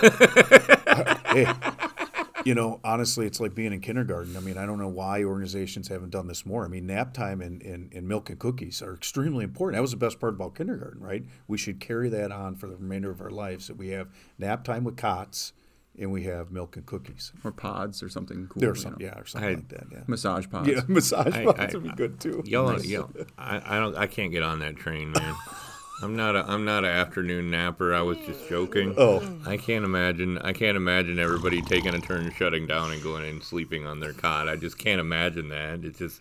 [1.32, 1.46] hey,
[2.44, 4.36] you know, honestly, it's like being in kindergarten.
[4.36, 6.64] I mean, I don't know why organizations haven't done this more.
[6.64, 9.76] I mean, nap time and, and, and milk and cookies are extremely important.
[9.76, 11.24] That was the best part about kindergarten, right?
[11.46, 14.64] We should carry that on for the remainder of our lives that we have nap
[14.64, 15.52] time with cots
[15.98, 17.32] and we have milk and cookies.
[17.44, 18.60] Or pods or something cool.
[18.60, 19.86] There's some, yeah, or something I- like that.
[19.90, 19.98] Yeah.
[20.06, 20.68] Massage pods.
[20.68, 22.42] Yeah, massage I- pods I- would be good too.
[22.46, 23.96] Y'all, y'all I, I don't.
[23.96, 25.34] I can't get on that train, man.
[26.02, 26.44] I'm not a.
[26.48, 27.92] I'm not an afternoon napper.
[27.94, 28.94] I was just joking.
[28.96, 29.22] Oh.
[29.46, 30.38] I can't imagine.
[30.38, 34.12] I can't imagine everybody taking a turn, shutting down, and going and sleeping on their
[34.12, 34.48] cot.
[34.48, 35.84] I just can't imagine that.
[35.84, 36.20] It's just.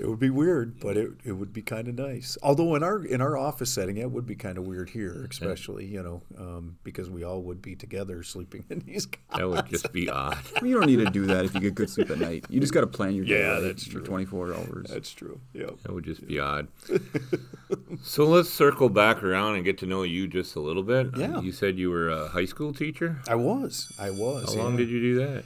[0.00, 2.36] It would be weird, but it, it would be kind of nice.
[2.42, 5.86] Although in our in our office setting, it would be kind of weird here, especially
[5.86, 9.06] you know um, because we all would be together sleeping in these.
[9.06, 9.22] Cots.
[9.36, 10.38] That would just be odd.
[10.56, 12.46] Well, you don't need to do that if you get good sleep at night.
[12.48, 13.40] You just got to plan your day.
[13.40, 14.04] Yeah, that's for true.
[14.04, 14.86] 24 hours.
[14.88, 15.40] That's true.
[15.52, 15.70] Yeah.
[15.82, 16.68] That would just be odd.
[18.02, 21.08] so let's circle back around and get to know you just a little bit.
[21.16, 21.40] Yeah.
[21.40, 23.20] You said you were a high school teacher.
[23.28, 23.92] I was.
[23.98, 24.54] I was.
[24.54, 25.44] How long did you do that?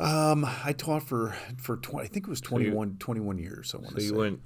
[0.00, 2.06] Um, I taught for for twenty.
[2.06, 3.74] I think it was 21, 21 years.
[3.74, 4.06] I want So to say.
[4.08, 4.40] you went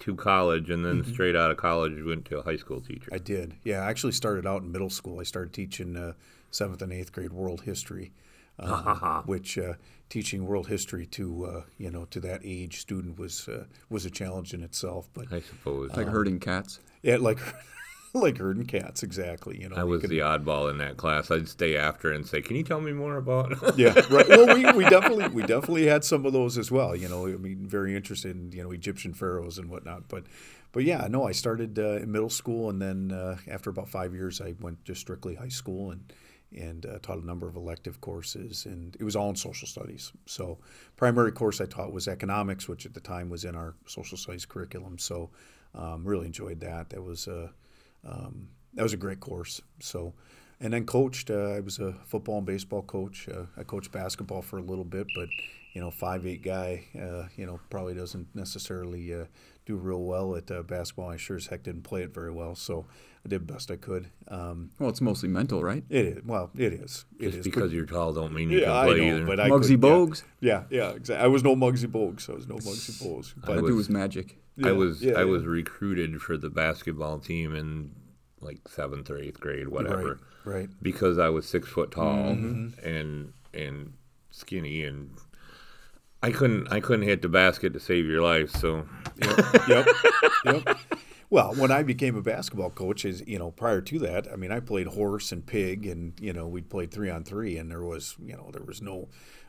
[0.00, 1.02] to college, and Mm-hmm.
[1.02, 3.08] then straight out of college, you went to a high school teacher.
[3.12, 3.54] I did.
[3.64, 5.18] Yeah, I actually started out in middle school.
[5.18, 6.12] I started teaching uh,
[6.52, 8.12] seventh and eighth grade world history,
[8.60, 9.74] um, which uh,
[10.08, 14.10] teaching world history to uh, you know to that age student was uh, was a
[14.10, 15.08] challenge in itself.
[15.12, 15.90] But I suppose.
[15.96, 16.78] like herding cats.
[17.02, 17.38] yeah, like
[18.14, 19.60] like herding cats, exactly.
[19.60, 21.30] You know, I was could- the oddball in that class.
[21.30, 24.28] I'd stay after and say, "Can you tell me more about?" yeah, right.
[24.28, 26.94] Well, we, we definitely we definitely had some of those as well.
[26.96, 30.08] You know, I mean, very interested in you know Egyptian pharaohs and whatnot.
[30.08, 30.24] But
[30.72, 34.14] but yeah, no, I started uh, in middle school, and then uh, after about five
[34.14, 36.12] years, I went just strictly high school and
[36.56, 40.12] and uh, taught a number of elective courses, and it was all in social studies.
[40.24, 40.58] So
[40.96, 44.46] primary course I taught was economics, which at the time was in our social studies
[44.46, 44.98] curriculum.
[44.98, 45.28] So
[45.74, 46.88] um, really enjoyed that.
[46.90, 47.52] That was a
[48.10, 49.60] um, that was a great course.
[49.80, 50.14] So,
[50.60, 51.30] and then coached.
[51.30, 53.28] Uh, I was a football and baseball coach.
[53.28, 55.28] Uh, I coached basketball for a little bit, but
[55.74, 59.24] you know, five eight guy, uh, you know, probably doesn't necessarily uh,
[59.66, 61.10] do real well at uh, basketball.
[61.10, 62.54] I sure as heck didn't play it very well.
[62.54, 62.86] So
[63.24, 64.08] I did best I could.
[64.28, 65.84] Um, Well, it's mostly mental, right?
[65.90, 67.04] it is well, it is.
[67.20, 67.44] It Just is.
[67.44, 69.26] because you're tall don't mean you yeah, can I play know, either.
[69.26, 69.88] but I Muggsy couldn't- yeah.
[69.90, 70.22] Bogues.
[70.40, 71.24] Yeah, yeah, exactly.
[71.24, 72.28] I was no Muggsy Bogues.
[72.30, 73.34] I was no Muggsy Bogues.
[73.36, 74.38] But That was- dude was magic.
[74.58, 75.24] Yeah, I was yeah, I yeah.
[75.24, 77.92] was recruited for the basketball team in
[78.40, 80.68] like seventh or eighth grade, whatever, right, right.
[80.82, 82.86] because I was six foot tall Mm-hmm.
[82.86, 83.92] and and
[84.30, 85.10] skinny, and
[86.22, 88.50] I couldn't I couldn't hit the basket to save your life.
[88.50, 88.86] So
[89.68, 89.86] yep,
[90.44, 90.78] yep.
[91.30, 94.50] Well, when I became a basketball coach, is you know, prior to that, I mean,
[94.50, 97.82] I played horse and pig, and you know, we played three on three, and there
[97.82, 99.08] was, you know, there was no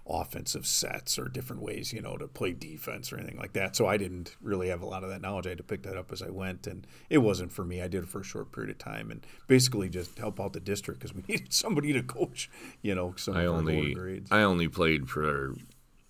[0.09, 3.75] offensive sets or different ways, you know, to play defense or anything like that.
[3.75, 5.45] So I didn't really have a lot of that knowledge.
[5.45, 7.81] I had to pick that up as I went, and it wasn't for me.
[7.81, 10.59] I did it for a short period of time, and basically just help out the
[10.59, 12.49] district because we needed somebody to coach,
[12.81, 14.31] you know, some I of our lower only grades.
[14.31, 15.53] I only played for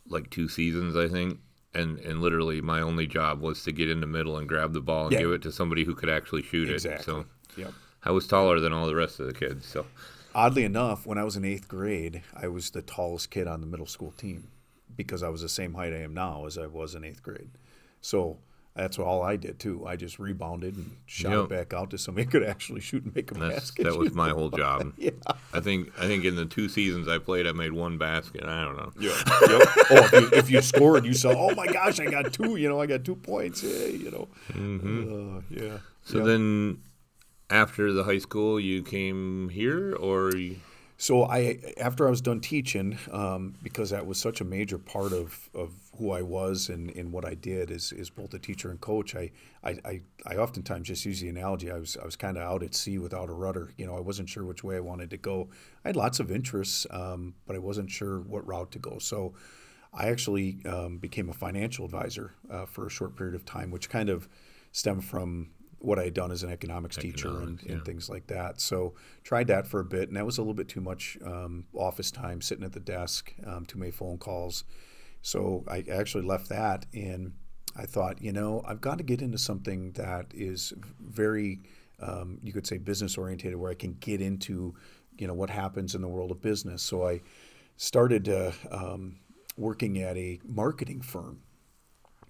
[0.07, 1.39] like two seasons, I think.
[1.75, 4.81] And, and literally, my only job was to get in the middle and grab the
[4.81, 5.19] ball and Yeah.
[5.19, 6.99] give it to somebody who could actually shoot Exactly.
[6.99, 7.05] it.
[7.05, 7.25] So
[7.57, 7.73] Yep.
[8.03, 9.67] I was taller than all the rest of the kids.
[9.67, 9.85] So
[10.35, 13.67] Oddly enough, when I was in eighth grade, I was the tallest kid on the
[13.67, 14.47] middle school team
[14.95, 17.49] because I was the same height I am now as I was in eighth grade.
[18.01, 18.37] So
[18.75, 19.85] that's all I did too.
[19.87, 21.43] I just rebounded and shot Yep.
[21.45, 23.83] it back out to somebody who could actually shoot and make a that's basket.
[23.85, 24.93] that was my whole job.
[24.97, 25.11] Yeah.
[25.53, 28.43] I think I think in the two seasons I played, I made one basket.
[28.45, 28.91] I don't know.
[28.99, 29.09] Yeah.
[29.09, 29.67] yep.
[29.89, 32.55] Oh, if you, if you scored, you saw, oh my gosh, I got two.
[32.57, 33.61] You know, I got two points.
[33.61, 34.27] Hey, you know.
[34.53, 35.61] Uh, yeah.
[35.61, 35.75] Mm-hmm.
[36.03, 36.25] So Yep.
[36.27, 36.81] then,
[37.49, 40.31] after the high school, you came here, or
[40.97, 45.13] So I, after I was done teaching, um, because that was such a major part
[45.13, 48.69] of, of who I was and, and what I did is, is both a teacher
[48.69, 49.15] and coach.
[49.15, 49.31] I,
[49.63, 51.71] I, I, I oftentimes just use the analogy.
[51.71, 53.71] I was I was kind of out at sea without a rudder.
[53.77, 55.49] You know, I wasn't sure which way I wanted to go.
[55.85, 58.99] I had lots of interests, um, but I wasn't sure what route to go.
[58.99, 59.33] So
[59.93, 63.89] I actually um, became a financial advisor uh, for a short period of time, which
[63.89, 64.27] kind of
[64.73, 65.49] stemmed from
[65.79, 68.59] what I had done as an economics, teacher and, Economics, and things like that.
[68.61, 71.65] So tried that for a bit, and that was a little bit too much um,
[71.73, 74.65] office time, sitting at the desk, um, too many phone calls.
[75.21, 77.33] So I actually left that, and
[77.75, 81.61] I thought, you know, I've got to get into something that is very,
[82.01, 84.75] um, you could say, business oriented, where I can get into,
[85.17, 86.81] you know, what happens in the world of business.
[86.81, 87.21] So I
[87.77, 89.17] started uh, um,
[89.55, 91.41] working at a marketing firm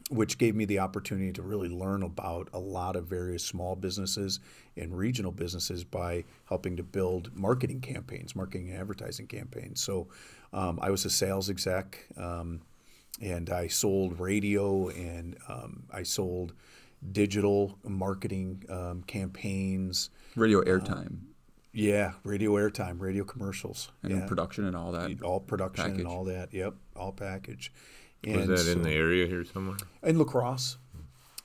[0.10, 4.40] which gave me the opportunity to really learn about a lot of various small businesses
[4.76, 9.82] and regional businesses by helping to build marketing campaigns, marketing and advertising campaigns.
[9.82, 10.08] So
[10.52, 12.62] um, I was a sales exec um,
[13.22, 16.54] and I sold radio and um, I sold
[17.12, 20.10] digital marketing um, campaigns.
[20.36, 21.20] Radio airtime
[21.72, 23.92] Yeah, radio airtime, radio commercials.
[24.02, 24.26] and yeah.
[24.26, 25.22] production and all that.
[25.22, 26.00] all production package.
[26.00, 26.52] and all that.
[26.52, 27.72] Yep, all package.
[28.26, 29.78] Was And that in the area here somewhere?
[30.04, 30.78] in La Crosse.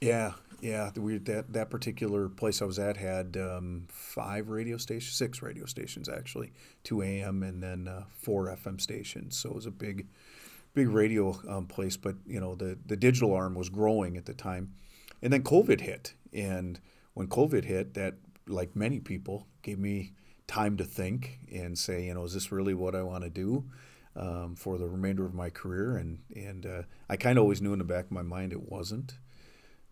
[0.00, 0.90] Yeah, yeah.
[0.96, 5.66] Weird that that particular place I was at had um, five radio stations, six radio
[5.66, 9.36] stations actually, two AM and then uh, four FM stations.
[9.38, 10.06] So it was a big,
[10.74, 11.96] big radio um, place.
[11.96, 14.74] But you know the the digital arm was growing at the time,
[15.22, 16.14] and then COVID hit.
[16.32, 16.80] And
[17.14, 18.14] when COVID hit, that
[18.46, 20.12] like many people gave me
[20.46, 23.64] time to think and say, you know, is this really what I want to do?
[24.16, 27.72] Um, for the remainder of my career, and and uh, I kind of always knew
[27.72, 29.14] in the back of my mind it wasn't.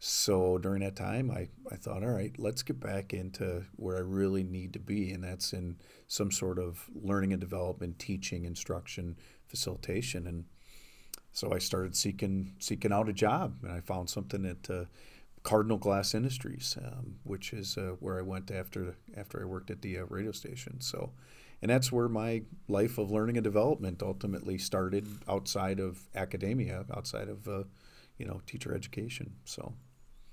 [0.04, 4.00] So during that time, I, I thought, all right, let's get back into where I
[4.00, 5.76] really need to be, and that's in
[6.08, 10.44] some sort of learning and development, teaching, instruction, facilitation, and
[11.32, 14.84] so I started seeking seeking out a job, and I found something at uh,
[15.42, 19.82] Cardinal Glass Industries, um, which is uh, where I went after after I worked at
[19.82, 20.80] the uh, radio station.
[20.80, 21.12] So,
[21.62, 27.28] and that's where my life of learning and development ultimately started outside of academia, outside
[27.28, 27.62] of uh,
[28.18, 29.32] you know teacher education.
[29.44, 29.72] So,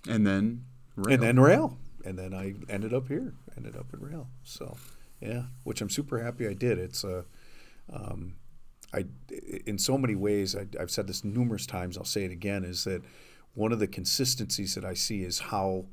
[0.08, 0.66] And then
[0.98, 1.14] Roehl.
[1.14, 4.26] and then Roehl, and then I ended up here, ended up at Roehl.
[4.44, 4.76] So,
[5.22, 6.78] yeah, which I'm super happy I did.
[6.80, 7.26] It's a
[7.94, 8.36] um,
[8.94, 9.06] I,
[9.66, 11.98] in so many ways, I, I've said this numerous times.
[11.98, 13.04] I'll say it again: is that
[13.54, 15.86] one of the consistencies that I see is how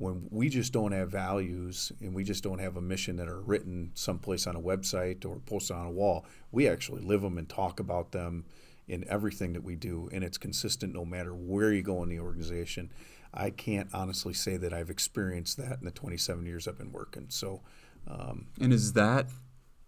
[0.00, 3.40] when we just don't have values and we just don't have a mission that are
[3.42, 7.50] written someplace on a website or posted on a wall, we actually live them and
[7.50, 8.46] talk about them
[8.88, 12.18] in everything that we do, and it's consistent no matter where you go in the
[12.18, 12.90] organization.
[13.34, 17.26] I can't honestly say that I've experienced that in the 27 years I've been working.
[17.28, 17.60] So
[18.08, 19.26] um, And is that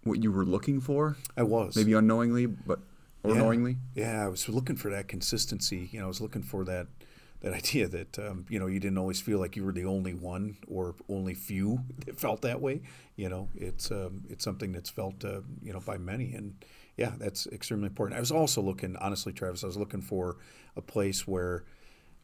[0.05, 1.17] what you were looking for?
[1.39, 2.81] I was Maybe unknowingly, but
[3.25, 3.39] or Yeah.
[3.39, 3.79] knowingly?
[3.95, 5.89] Yeah, I was looking for that consistency.
[5.91, 6.87] You know, I was looking for that
[7.43, 10.15] that idea that um, you know you didn't always feel like you were the only
[10.15, 12.83] one or only few that felt that way.
[13.17, 16.55] You know, it's um, it's something that's felt uh, you know by many, and
[16.97, 18.17] yeah, that's extremely important.
[18.17, 20.37] I was also looking, honestly, Travis, I was looking for
[20.77, 21.65] a place where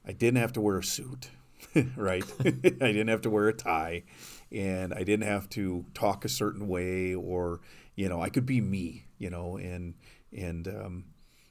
[0.06, 1.30] I didn't have to wear a suit,
[1.96, 2.24] right?
[2.44, 4.04] I didn't have to wear a tie,
[4.52, 7.60] and I didn't have to talk a certain way, or
[7.96, 9.94] you know, I could be me, you know, and
[10.36, 11.04] and um,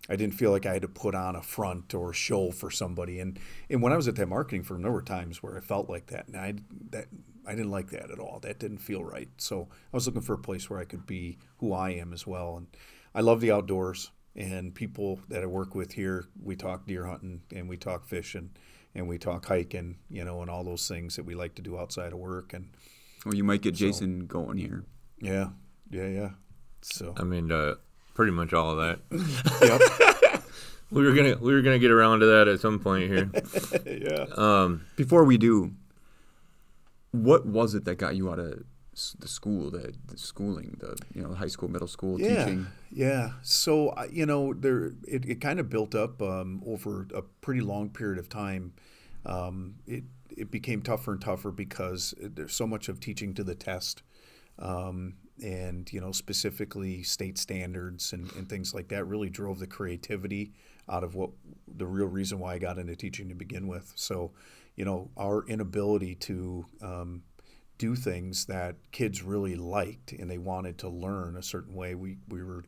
[0.10, 3.20] I didn't feel like I had to put on a front or show for somebody.
[3.20, 3.40] And
[3.70, 6.08] and when I was at that marketing firm, there were times where I felt like
[6.08, 6.54] that, and I
[6.92, 7.08] that
[7.46, 8.40] I didn't like that at all.
[8.42, 9.30] That didn't feel right.
[9.38, 12.28] So I was looking for a place where I could be who I am as
[12.28, 12.58] well.
[12.58, 12.68] And
[13.16, 14.12] I love the outdoors.
[14.36, 18.52] And people that I work with here, we talk deer hunting and we talk fishing
[18.94, 21.80] and we talk hiking, you know, and all those things that we like to do
[21.80, 22.54] outside of work.
[22.54, 22.70] And
[23.26, 24.86] Well, you might get Jason going here.
[25.20, 25.50] yeah,
[25.90, 26.30] yeah, yeah.
[26.82, 27.76] So I mean, uh,
[28.18, 29.00] pretty much all of that.
[30.32, 30.44] yep,
[30.92, 33.30] We were gonna we were gonna get around to that at some point here.
[33.86, 34.26] yeah.
[34.36, 35.74] Um, Before we do,
[37.12, 38.64] what was it that got you out of
[39.20, 42.68] the school, the, the schooling, the you know high school, middle school yeah, teaching?
[42.90, 43.32] Yeah.
[43.44, 47.90] So you know, there it, it kind of built up um, over a pretty long
[47.90, 48.74] period of time.
[49.26, 53.56] Um, it it became tougher and tougher because there's so much of teaching to the
[53.56, 54.02] test,
[54.58, 59.68] um, and you know specifically state standards and, and things like that really drove the
[59.68, 60.52] creativity
[60.90, 61.32] out of what
[61.76, 63.92] the real reason why I got into teaching to begin with.
[63.96, 64.32] So,
[64.76, 67.24] you know, our inability to um,
[67.78, 71.96] do things that kids really liked and they wanted to learn a certain way.
[71.96, 72.64] We we were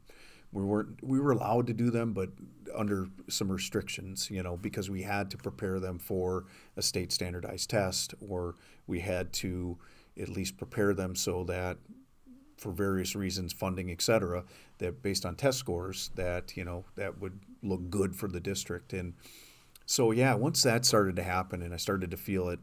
[0.51, 2.29] we weren't we were allowed to do them, but
[2.75, 7.69] under some restrictions, you know, because we had to prepare them for a state standardized
[7.69, 8.55] test, or
[8.87, 9.77] we had to
[10.19, 11.77] at least prepare them so that
[12.59, 14.43] for various reasons, funding, et cetera,
[14.79, 18.93] that based on test scores, that you know that would look good for the district.
[18.93, 19.13] And
[19.85, 22.59] so, yeah, once that started to happen, and I started to feel it,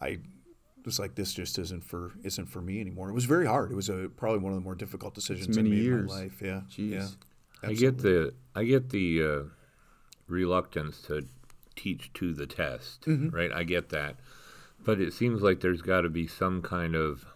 [0.00, 0.18] I
[0.84, 3.08] was like, this just isn't for isn't for me anymore.
[3.10, 3.70] It was very hard.
[3.72, 6.00] It was a probably one of the more difficult decisions I many made years.
[6.02, 6.40] in my life.
[6.42, 6.90] Yeah, Jeez.
[6.92, 7.08] yeah.
[7.62, 9.42] I get the I get the uh,
[10.28, 11.26] reluctance to
[11.76, 13.28] teach to the test, Mm-hmm.
[13.30, 13.52] right?
[13.52, 14.16] I get that.
[14.84, 17.26] But it seems like there's got to be some kind of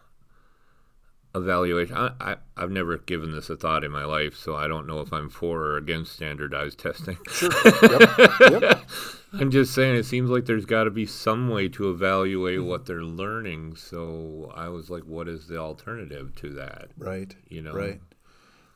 [1.35, 1.97] evaluation.
[1.97, 5.01] I, I, I've never given this a thought in my life, so I don't know
[5.01, 7.19] if I'm for or against standardized testing.
[7.29, 7.51] Sure.
[7.83, 8.63] yep.
[8.63, 8.91] Yep.
[9.33, 12.87] I'm just saying it seems like there's got to be some way to evaluate what
[12.87, 13.77] they're learning.
[13.77, 16.89] So I was like, what is the alternative to that?
[16.97, 17.35] Right.
[17.49, 17.75] You know?
[17.75, 18.01] Right.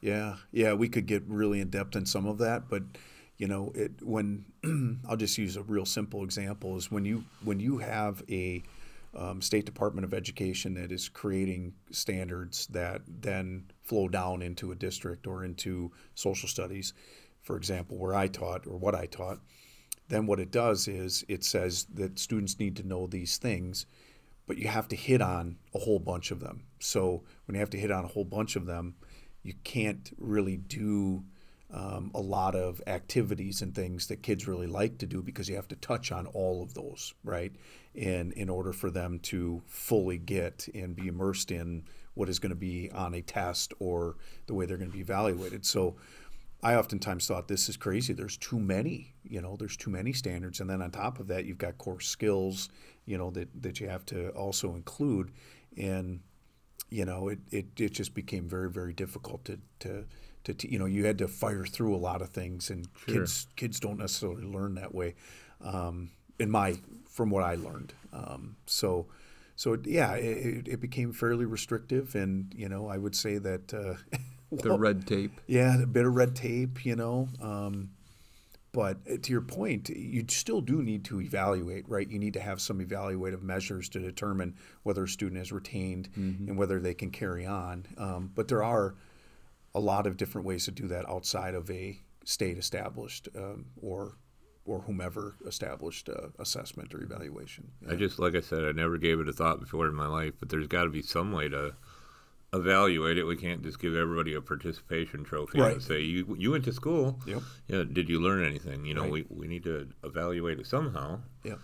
[0.01, 0.37] Yeah.
[0.51, 0.73] Yeah.
[0.73, 2.83] We could get really in depth in some of that, but
[3.37, 4.44] you know, it when
[5.09, 8.62] I'll just use a real simple example is when you when you have a
[9.14, 14.77] um, State Department of Education that is creating standards that then flow down into a
[14.77, 16.92] district or into social studies,
[17.42, 19.40] for example, where I taught or what I taught,
[20.09, 23.87] then what it does is it says that students need to know these things,
[24.47, 26.64] but you have to hit on a whole bunch of them.
[26.79, 28.94] So when you have to hit on a whole bunch of them,
[29.42, 31.25] you can't really do
[31.72, 35.57] um, a lot of activities and things that kids really like to do because you
[35.57, 37.52] have to touch on all of those, right?
[37.94, 42.50] And in order for them to fully get and be immersed in what is going
[42.50, 45.66] to be on a test or the way they're going to be evaluated.
[45.66, 45.96] So
[46.62, 48.12] I oftentimes thought this is crazy.
[48.14, 50.61] There's too many, you know, there's too many standards.
[50.61, 52.70] And then on top of that, you've got core skills,
[53.04, 55.31] you know, that, that you have to also include.
[55.76, 56.20] And,
[56.90, 60.07] you know, it, it, it just became very, very difficult to, to,
[60.44, 63.46] to, t- you know, you had to fire through a lot of things and kids,
[63.57, 65.14] kids don't necessarily learn that way.
[65.61, 66.77] Um, in my,
[67.09, 67.92] from what I learned.
[68.12, 69.07] Um, so,
[69.57, 72.14] so yeah, it, it became fairly restrictive.
[72.14, 73.94] And, you know, I would say that, uh,
[74.51, 75.40] The red tape.
[75.46, 77.29] yeah, a bit of red tape, you know.
[77.42, 77.90] Um,
[78.72, 82.09] but uh, to your point, you still do need to evaluate, right?
[82.09, 86.57] You need to have some evaluative measures to determine whether a student is retained and
[86.57, 87.87] whether they can carry on.
[87.98, 88.94] Um, but there are
[89.79, 94.17] a lot of different ways to do that outside of a state established um, or
[94.67, 97.71] or whomever established uh, assessment or evaluation.
[97.91, 100.35] I just, like I said, I never gave it a thought before in my life,
[100.38, 101.73] but there's got to be some way to
[102.53, 103.25] evaluate it.
[103.25, 105.73] We can't just give everybody a participation trophy Right.
[105.75, 107.19] and say, you, you went to school.
[107.27, 107.43] Yep.
[107.69, 108.85] Yeah, did you learn anything?
[108.85, 109.11] You know, Right.
[109.12, 111.21] we, we need to evaluate it somehow.
[111.45, 111.55] Yeah.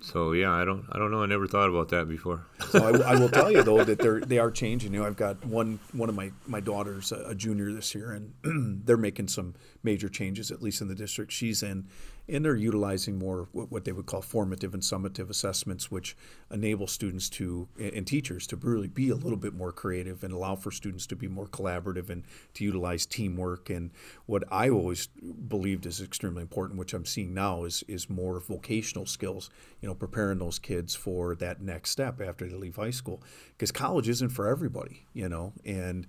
[0.00, 1.22] So yeah, I don't I don't know.
[1.22, 2.46] I never thought about that before.
[2.70, 4.94] So I, I will tell you though that they're they are changing.
[4.94, 8.12] You know, I've got one one of my my daughters, a, a junior this year,
[8.12, 8.32] and
[8.86, 11.86] they're making some major changes, at least in the district she's in,
[12.30, 16.16] and they're utilizing more what, they would call formative and summative assessments, which
[16.50, 20.54] enable students to and teachers to really be a little bit more creative and allow
[20.54, 22.22] for students to be more collaborative and
[22.54, 23.68] to utilize teamwork.
[23.68, 23.90] And
[24.26, 29.06] what I always believed is extremely important, which I'm seeing now, is is more vocational
[29.06, 29.50] skills.
[29.80, 33.22] You know, preparing those kids for that next step after they leave high school,
[33.56, 35.06] because college isn't for everybody.
[35.12, 36.06] You know, and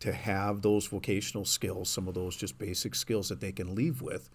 [0.00, 4.02] to have those vocational skills, some of those just basic skills that they can leave
[4.02, 4.28] with,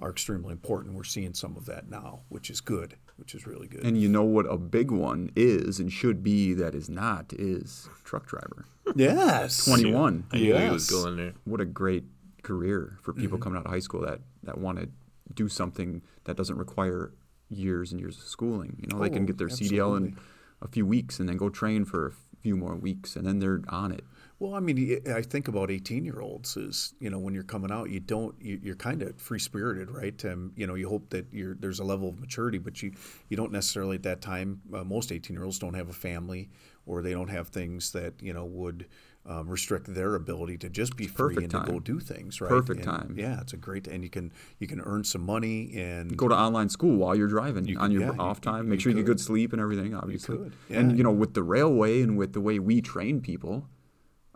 [0.00, 0.94] are extremely important.
[0.94, 3.84] We're seeing some of that now, which is good, which is really good.
[3.84, 7.88] And you know what a big one is and should be that is not is
[8.04, 8.66] truck driver.
[8.94, 10.24] yes, 21.
[10.32, 11.02] I knew he was Yes.
[11.02, 11.32] going there.
[11.44, 12.04] What a great
[12.42, 13.20] career for Mm-hmm.
[13.22, 14.88] people coming out of high school that, that want to
[15.34, 17.12] do something that doesn't require
[17.48, 18.76] years and years of schooling.
[18.80, 20.16] You know, they Oh, can get their CDL in
[20.62, 23.62] a few weeks and then go train for a few more weeks and then they're
[23.68, 24.04] on it.
[24.38, 28.00] Well, I mean, I think about eighteen-year-olds is you know when you're coming out, you
[28.00, 30.22] don't you, you're kind of free-spirited, right?
[30.26, 32.92] Um, you know, you hope that you're there's a level of maturity, but you
[33.30, 34.60] you don't necessarily at that time.
[34.74, 36.50] Uh, most eighteen-year-olds don't have a family,
[36.84, 38.86] or they don't have things that you know would
[39.24, 42.48] um, restrict their ability to just be free and to go do things, right?
[42.50, 43.14] Perfect And, time.
[43.18, 46.36] Yeah, it's a great, and you can you can earn some money and Go to
[46.36, 48.64] online school while you're driving You on your yeah, off time.
[48.66, 50.36] you Make sure you get good sleep and everything, obviously.
[50.36, 53.66] could, And you know, with the Roehl way and with the way we train people,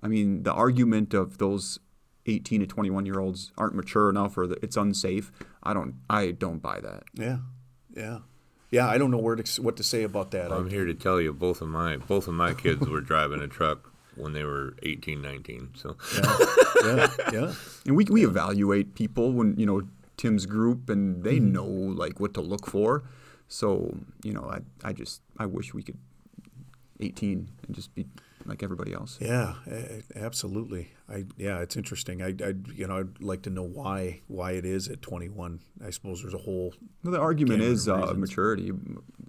[0.03, 1.79] I mean, the argument of those
[2.27, 5.31] 18 to 21 year olds aren't mature enough or that it's unsafe.
[5.63, 5.95] I don't.
[6.09, 7.05] I don't buy that.
[7.15, 7.39] yeah,
[7.95, 8.19] yeah,
[8.71, 8.87] yeah.
[8.89, 10.53] I don't know where to what to say about that.
[10.53, 13.41] I- I'm here to tell you, both of my both of my kids were driving
[13.43, 15.71] a truck when they were 18, 19.
[15.77, 16.37] So yeah,
[16.85, 17.31] yeah.
[17.33, 17.53] yeah.
[17.87, 19.83] And we we evaluate people when you know
[20.17, 21.53] Tim's group, and they Mm-hmm.
[21.53, 23.03] know like what to look for.
[23.49, 25.99] So you know, I I just I wish we could
[27.01, 28.07] 18 and just be
[28.47, 29.19] like everybody else.
[29.21, 29.55] Yeah,
[30.17, 30.93] absolutely.
[31.09, 32.23] I yeah, it's interesting.
[32.23, 35.61] I, I you know I'd like to know why why it is at 21.
[35.85, 36.75] I suppose there's a whole
[37.05, 38.73] Well, the argument is uh, maturity.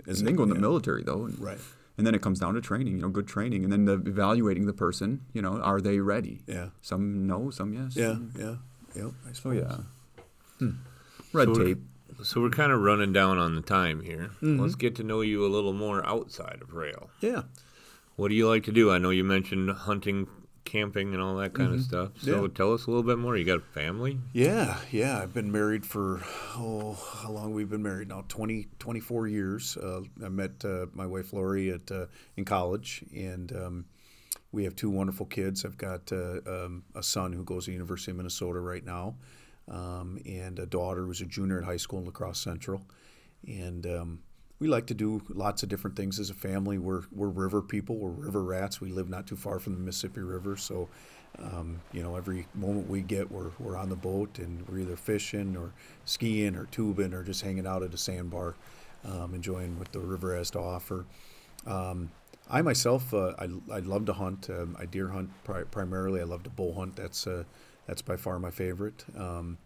[0.08, 0.24] Is and it?
[0.26, 0.62] then go in the Yeah.
[0.62, 1.60] military though, and, Right.
[1.98, 2.96] And then it comes down to training.
[2.96, 5.22] You know, good training, and then the evaluating the person.
[5.34, 6.42] You know, are they ready?
[6.48, 7.96] yeah Some no, some yes.
[7.96, 8.56] yeah yeah
[8.96, 9.10] yeah.
[9.28, 9.58] I So suppose.
[10.62, 10.68] yeah.
[11.34, 11.84] Red So we're- tape.
[12.24, 14.32] so we're kind of running down on the time here.
[14.42, 14.60] Mm-hmm.
[14.60, 17.10] Let's get to know you a little more outside of Roehl.
[17.20, 17.44] yeah
[18.22, 18.92] What do you like to do?
[18.92, 20.28] I know you mentioned hunting
[20.64, 22.12] camping and all that kind of stuff.
[22.22, 22.44] So Mm-hmm.
[22.44, 22.48] Yeah.
[22.54, 23.36] tell us a little bit more.
[23.36, 24.20] You got a family?
[24.32, 25.18] Yeah, yeah.
[25.18, 26.22] I've been married for,
[26.56, 28.24] oh, how long we've been married now?
[28.28, 29.76] 20, 24 years.
[29.76, 32.06] Uh, I met uh, my wife Lori at uh,
[32.38, 33.86] in college, and um,
[34.52, 35.66] we have two wonderful kids.
[35.66, 39.16] I've got uh, um, a son who goes to University of Minnesota right now,
[39.68, 42.84] um, and a daughter who's a junior at high school in La Crosse Central.
[43.48, 44.20] And um,
[44.62, 46.78] we like to do lots of different things as a family.
[46.78, 48.80] We're, we're river people, we're river rats.
[48.80, 50.88] We live not too far from the Mississippi River, so
[51.40, 54.96] um, you know, every moment we get, we're, we're on the boat and we're either
[54.96, 55.74] fishing or
[56.06, 58.54] skiing or tubing or just hanging out at a sandbar,
[59.04, 61.06] um, enjoying what the river has to offer.
[61.66, 62.12] Um,
[62.48, 64.48] I myself, uh, I, I love to hunt.
[64.52, 66.22] Um, I deer hunt pri- primarily.
[66.22, 66.98] I love to bow hunt.
[66.98, 67.46] That's uh,
[67.88, 69.06] that's by far my favorite.
[69.18, 69.58] Um,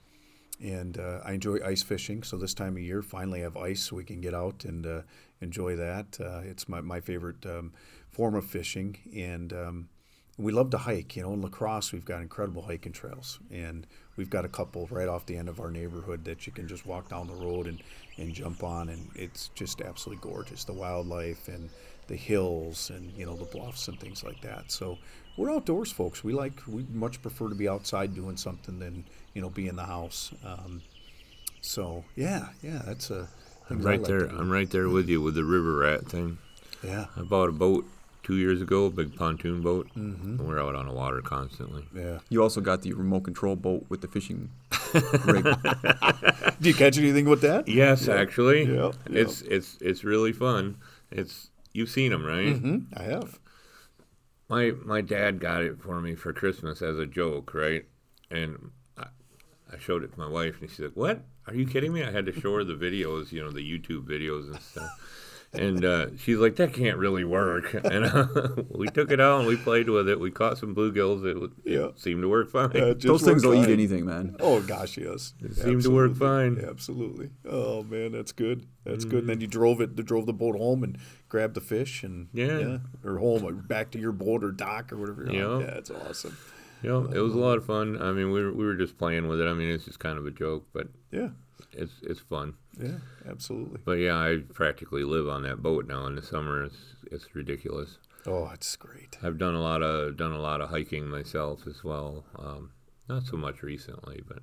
[0.61, 2.23] and uh, I enjoy ice fishing.
[2.23, 5.01] So this time of year, finally have ice, so we can get out and uh,
[5.41, 6.17] enjoy that.
[6.19, 7.73] Uh, it's my, my favorite um,
[8.11, 9.89] form of fishing, and um,
[10.37, 11.15] we love to hike.
[11.15, 14.87] You know, in La Crosse, we've got incredible hiking trails, and we've got a couple
[14.91, 17.67] right off the end of our neighborhood that you can just walk down the road
[17.67, 17.81] and,
[18.17, 20.63] and jump on, and it's just absolutely gorgeous.
[20.63, 21.69] The wildlife and
[22.07, 24.71] the hills, and you know the bluffs and things like that.
[24.71, 24.97] So
[25.37, 26.23] we're outdoors folks.
[26.23, 29.75] We like we much prefer to be outside doing something than you know be in
[29.75, 30.31] the house.
[30.45, 30.81] Um,
[31.61, 33.27] so yeah, yeah, that's a
[33.69, 34.25] I'm right like there.
[34.25, 36.37] I'm right there with you with the river rat thing.
[36.83, 37.85] Yeah, I bought a boat
[38.25, 39.87] two years ago, a big pontoon boat.
[39.95, 40.45] Mm-hmm.
[40.45, 41.85] We're out on the water constantly.
[41.95, 42.19] yeah.
[42.29, 44.74] You also got the remote control boat with the fishing rig.
[46.61, 47.67] Do you catch anything with that?
[47.67, 48.65] Yes, actually,
[49.09, 50.77] it's it's it's really fun.
[51.11, 52.55] It's you've seen them, right?
[52.57, 53.39] hmm I have.
[54.49, 57.85] My my dad got it for me for Christmas as a joke, right?
[58.29, 59.07] And I,
[59.73, 61.21] I showed it to my wife, and she said, "What?
[61.47, 64.05] Are you kidding me?" I had to show her the videos, you know, the YouTube
[64.05, 64.89] videos and stuff.
[65.59, 68.27] And uh, she's like, "That can't really work." And uh,
[68.69, 70.19] we took it out and we played with it.
[70.19, 71.23] We caught some bluegills.
[71.25, 71.87] It, it Yeah.
[71.95, 72.75] seemed to work fine.
[72.75, 74.35] Uh, Those things work will eat anything, man.
[74.39, 75.33] Oh gosh, yes.
[75.41, 76.57] It seemed to work fine.
[76.67, 77.29] Absolutely.
[77.49, 78.65] Oh man, that's good.
[78.83, 79.13] That's good.
[79.13, 79.27] And Mm-hmm.
[79.27, 80.97] then you drove it, drove the boat home and
[81.29, 82.77] grabbed the fish and Yeah.
[83.03, 85.27] or home or back to your boat or dock or whatever.
[85.31, 85.61] You're on.
[85.61, 85.67] Yeah.
[85.67, 86.37] Yeah, that's awesome.
[86.83, 87.99] Yeah, know, it was a lot of fun.
[88.01, 89.47] I mean, we were, we were just playing with it.
[89.47, 91.29] I mean, it's just kind of a joke, but Yeah,
[91.75, 92.55] it's it's fun.
[92.81, 92.97] yeah,
[93.29, 93.79] absolutely.
[93.83, 96.05] But yeah, I practically live on that boat now.
[96.07, 97.97] In the summer, it's it's ridiculous.
[98.25, 99.17] Oh, it's great.
[99.21, 102.25] I've done a lot of done a lot of hiking myself as well.
[102.37, 102.71] Um,
[103.07, 104.39] not so much recently, but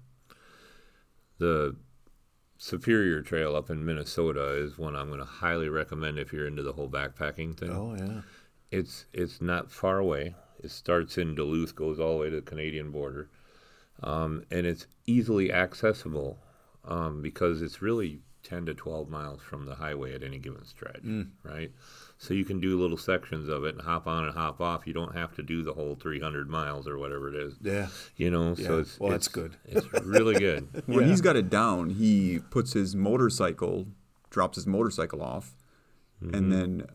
[1.39, 1.77] the
[2.59, 6.63] Superior Trail up in Minnesota is one I'm going to highly recommend if you're into
[6.63, 7.71] the whole backpacking thing.
[7.71, 8.21] Oh yeah.
[8.71, 10.35] It's it's not far away.
[10.63, 13.29] It starts in Duluth, goes all the way to the Canadian border,
[14.01, 16.39] um, and it's easily accessible
[16.85, 21.05] um, because it's really 10 to 12 miles from the highway at any given stretch,
[21.45, 21.71] right?
[22.19, 24.87] So you can do little sections of it and hop on and hop off.
[24.87, 27.89] You don't have to do the whole 300 miles or whatever it is, Yeah.
[28.17, 28.55] you know.
[28.57, 29.57] So it's Well, that's it's- good.
[29.65, 30.83] It's really good.
[30.87, 31.07] When Yeah.
[31.11, 33.87] he's got it down, he puts his motorcycle,
[34.31, 35.55] drops his motorcycle off,
[36.23, 36.35] Mm-hmm.
[36.37, 36.87] and then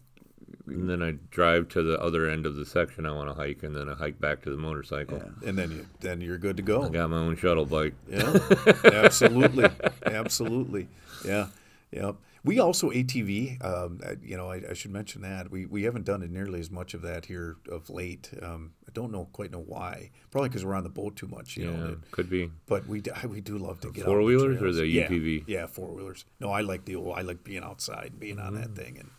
[0.68, 3.64] and then I drive to the other end of the section I want to hike,
[3.64, 5.18] and then I hike back to the motorcycle.
[5.18, 5.50] yeah.
[5.50, 6.84] And then you then you're good to go.
[6.84, 7.94] I got my own shuttle bike.
[8.10, 8.38] Yeah,
[8.86, 9.70] absolutely,
[10.06, 10.88] absolutely.
[11.26, 11.48] Yeah,
[11.92, 12.12] yeah.
[12.44, 13.64] We also ATV.
[13.66, 16.72] Um, you know, I, I should mention that we, we haven't done it nearly as
[16.72, 18.30] much of that here of late.
[18.42, 20.12] Um, I don't know quite know why.
[20.32, 21.58] Probably because we're on the boat too much.
[21.58, 21.88] You Yeah, know.
[21.88, 22.50] that- could be.
[22.68, 25.44] but we, d- we do love to get out the Four-wheelers or the yeah, UTV?
[25.46, 26.24] Yeah, four wheelers.
[26.40, 27.18] No, I like the old.
[27.18, 28.76] I like being outside, and being on that Mm-hmm.
[28.76, 29.10] thing, and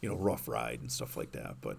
[0.00, 1.56] you know, rough ride and stuff like that.
[1.60, 1.78] But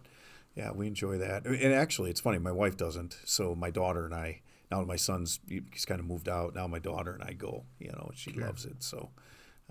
[0.55, 1.45] yeah, we enjoy that.
[1.45, 2.38] And actually, it's funny.
[2.38, 3.17] My wife doesn't.
[3.26, 4.41] So my daughter and I.
[4.72, 6.53] Now my son's he's kind of moved out.
[6.53, 7.63] Now my daughter and I go.
[7.80, 8.84] You know, she loves it.
[8.84, 9.09] So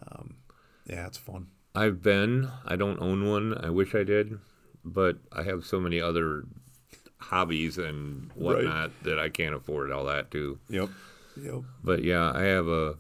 [0.03, 0.37] um,
[0.87, 1.49] yeah, it's fun.
[1.75, 2.51] I've been.
[2.65, 3.57] I don't own one.
[3.63, 4.39] I wish I did,
[4.85, 6.45] but I have so many other
[7.19, 10.59] hobbies and whatnot that I can't afford all that too.
[10.69, 10.89] Yep.
[11.41, 11.63] Yep.
[11.85, 12.97] But yeah, I have a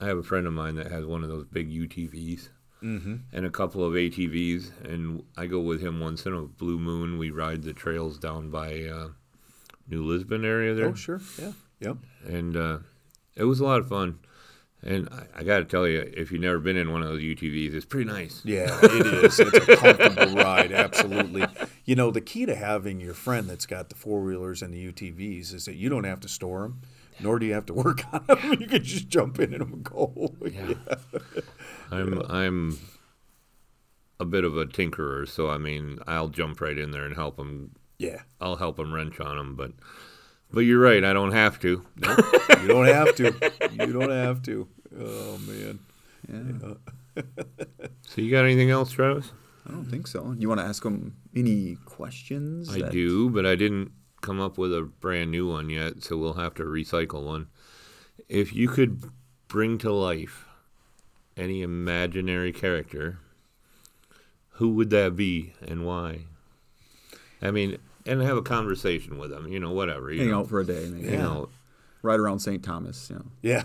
[0.00, 2.48] I have a friend of mine that has one of those big UTVs
[2.82, 3.14] Mm-hmm.
[3.32, 7.16] and a couple of ATVs, and I go with him once in a blue moon.
[7.18, 9.08] We ride the trails down by uh,
[9.88, 11.20] New Lisbon area there, Oh sure.
[11.40, 11.52] Yeah.
[11.80, 11.96] Yep.
[12.26, 12.78] and uh,
[13.36, 14.18] it was a lot of fun.
[14.84, 17.20] And I, I got to tell you, if you've never been in one of those
[17.22, 18.40] UTVs, it's pretty nice.
[18.44, 19.38] Yeah, it is.
[19.38, 21.44] It's a comfortable ride, absolutely.
[21.84, 24.92] You know, the key to having your friend that's got the four wheelers and the
[24.92, 26.80] UTVs is that you don't have to store them,
[27.20, 28.56] nor do you have to work on them.
[28.60, 30.34] You can just jump in and go.
[30.50, 30.74] Yeah.
[31.90, 32.78] I'm I'm
[34.18, 37.36] a bit of a tinkerer, so I mean, I'll jump right in there and help
[37.36, 37.72] them.
[37.98, 38.22] Yeah.
[38.40, 39.72] I'll help them wrench on them, but
[40.52, 41.82] but you're right, I don't have to.
[42.60, 43.34] You don't have to.
[43.72, 44.68] You don't have to.
[44.98, 45.78] Oh man.
[46.28, 47.22] Yeah.
[48.06, 49.32] So you got anything else, Travis?
[49.66, 50.34] I don't think so.
[50.38, 52.68] You want to ask him any questions?
[52.74, 53.92] I that- do, but I didn't
[54.22, 57.48] come up with a brand new one yet, so we'll have to recycle one.
[58.28, 59.02] If you could
[59.48, 60.46] bring to life
[61.36, 63.18] any imaginary character,
[64.56, 66.20] who would that be and why?
[67.42, 70.12] I mean, and have a conversation with them, you know, whatever.
[70.12, 71.10] You Hang know, out for a day, maybe.
[71.10, 71.48] You know,
[72.02, 72.62] Right around St.
[72.64, 73.26] Thomas, you know.
[73.42, 73.62] Yeah,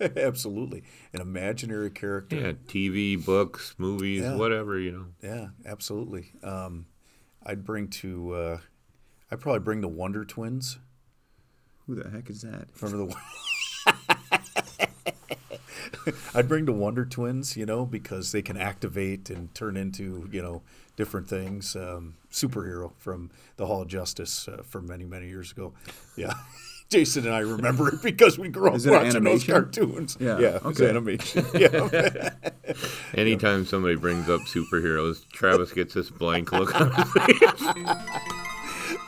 [0.16, 0.82] absolutely.
[1.12, 2.36] An imaginary character.
[2.36, 4.36] yeah, TV, books, movies, Yeah.
[4.36, 5.06] whatever, you know.
[5.22, 6.32] Yeah, absolutely.
[6.42, 6.86] Um,
[7.44, 8.32] I'd bring to.
[8.32, 8.58] Uh,
[9.30, 10.78] I'd probably bring the Wonder Twins.
[11.86, 12.68] Who the heck is that?
[12.80, 13.16] Remember the.
[16.34, 20.40] I'd bring the Wonder Twins, you know, because they can activate and turn into, you
[20.42, 20.62] know,
[20.96, 21.76] different things.
[21.76, 25.72] Um, superhero from the Hall of Justice uh, from many, many years ago.
[26.16, 26.32] Yeah.
[26.88, 30.16] Jason and I remember it because we grew up Is it watching those cartoons.
[30.18, 30.88] Yeah, yeah, it's okay.
[30.88, 31.46] animation.
[31.54, 32.30] Yeah,
[33.14, 37.62] Anytime somebody brings up superheroes, Travis gets this blank look on his face.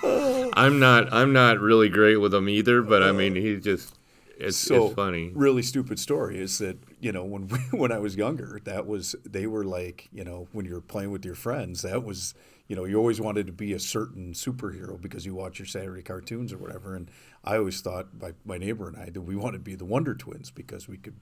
[0.03, 1.13] I'm not.
[1.13, 3.99] I'm not really great with him either, but I mean, he's just.
[4.39, 5.31] It's, so it's funny.
[5.35, 9.15] really stupid story is that you know when we, when I was younger, that was
[9.25, 12.35] they were like you know when you were playing with your friends, that was
[12.67, 16.03] you know you always wanted to be a certain superhero because you watch your Saturday
[16.03, 17.09] cartoons or whatever, and
[17.45, 20.15] I always thought by my neighbor and I that we wanted to be the Wonder
[20.15, 21.15] Twins because we could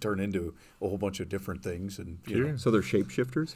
[0.00, 3.54] turn into a whole bunch of different things and you know, So they're shapeshifters?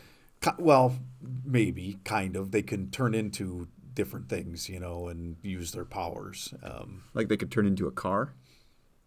[0.59, 0.99] Well,
[1.45, 6.53] maybe kind of they can turn into different things, you know, and use their powers.
[6.63, 8.33] Um, Like they could turn into a car?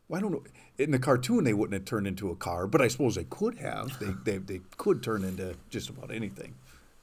[0.07, 0.43] Well, I don't know.
[0.77, 3.57] In the cartoon, they wouldn't have turned into a car, but I suppose they could
[3.59, 3.97] have.
[3.99, 6.55] They they, they could turn into just about anything.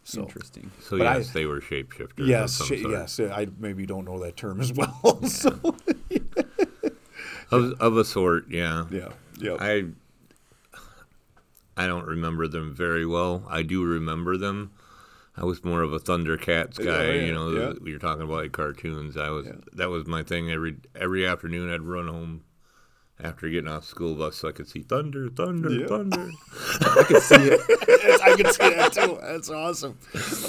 [0.05, 0.71] So Interesting.
[0.83, 2.21] So but I- yes, they were shapeshifters.
[2.21, 2.93] of yes, some sh- sort.
[2.93, 3.21] yes.
[3.21, 5.23] I maybe don't know that term as well.
[5.27, 5.77] So
[7.51, 8.87] Of, of a sort, yeah.
[8.91, 9.57] yeah, yeah.
[9.61, 9.85] I
[11.77, 13.45] I don't remember them very well.
[13.49, 14.73] I do remember them.
[15.37, 17.51] I was more of a Thundercats guy, yeah, you know.
[17.51, 17.73] yeah.
[17.81, 19.17] We were talking about like cartoons.
[19.17, 19.53] I was Yeah.
[19.73, 20.51] that was my thing.
[20.51, 22.45] Every every afternoon, I'd run home
[23.21, 25.87] after getting off school bus so I could see thunder, thunder, Yeah.
[25.87, 26.31] thunder.
[26.81, 27.61] I could see it.
[28.23, 29.19] I can see that too.
[29.23, 29.99] That's awesome.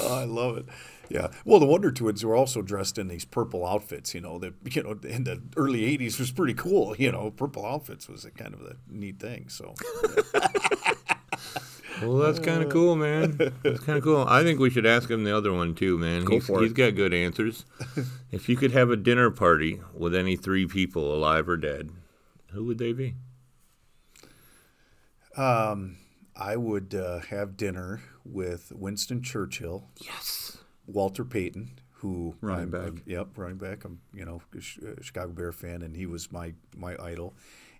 [0.00, 0.66] Oh, I love it.
[1.08, 1.28] Yeah.
[1.44, 4.12] Well, the Wonder Twins were also dressed in these purple outfits.
[4.14, 6.96] You know that you know in the early '80s was pretty cool.
[6.96, 9.48] You know, purple outfits was a kind of a neat thing.
[9.48, 9.74] So
[12.02, 13.38] Well, that's kind of cool, man.
[13.62, 14.26] That's kind of cool.
[14.28, 16.24] I think we should ask him the other one too, man.
[16.24, 16.74] Go he's, for he's it.
[16.74, 17.64] got good answers.
[18.30, 21.90] if you could have a dinner party with any three people, alive or dead,
[22.52, 23.14] who would they be?
[25.36, 25.96] Um,
[26.34, 29.88] I would uh, have dinner with Winston Churchill.
[29.98, 30.58] Yes.
[30.86, 32.82] Walter Payton, who Running I'm- back.
[32.82, 33.84] I'm- yep, running back.
[33.84, 37.34] I'm you know a Chicago Bear fan, and he was my my idol.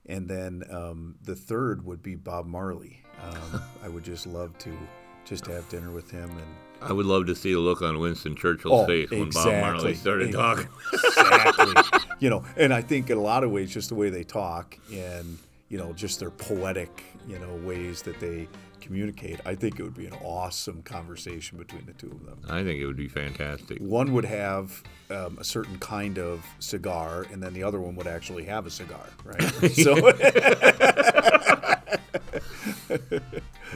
[0.09, 3.03] And then um, the third would be Bob Marley.
[3.23, 4.77] Um, I would just love to
[5.25, 6.47] just have dinner with him and
[6.83, 9.95] I would love to see the look on Winston Churchill's Oh, face when Bob Marley
[9.95, 10.69] started talking.
[10.93, 14.23] exactly you know and i think in a lot of ways just the way they
[14.23, 15.39] talk and
[15.69, 18.47] you know just their poetic you know ways that they
[18.87, 22.63] communicate i think it would be an awesome conversation between the two of them I
[22.63, 23.79] think it would be fantastic.
[23.81, 28.07] one would have um, a certain kind of cigar and then the other one would
[28.07, 29.95] actually have a cigar right so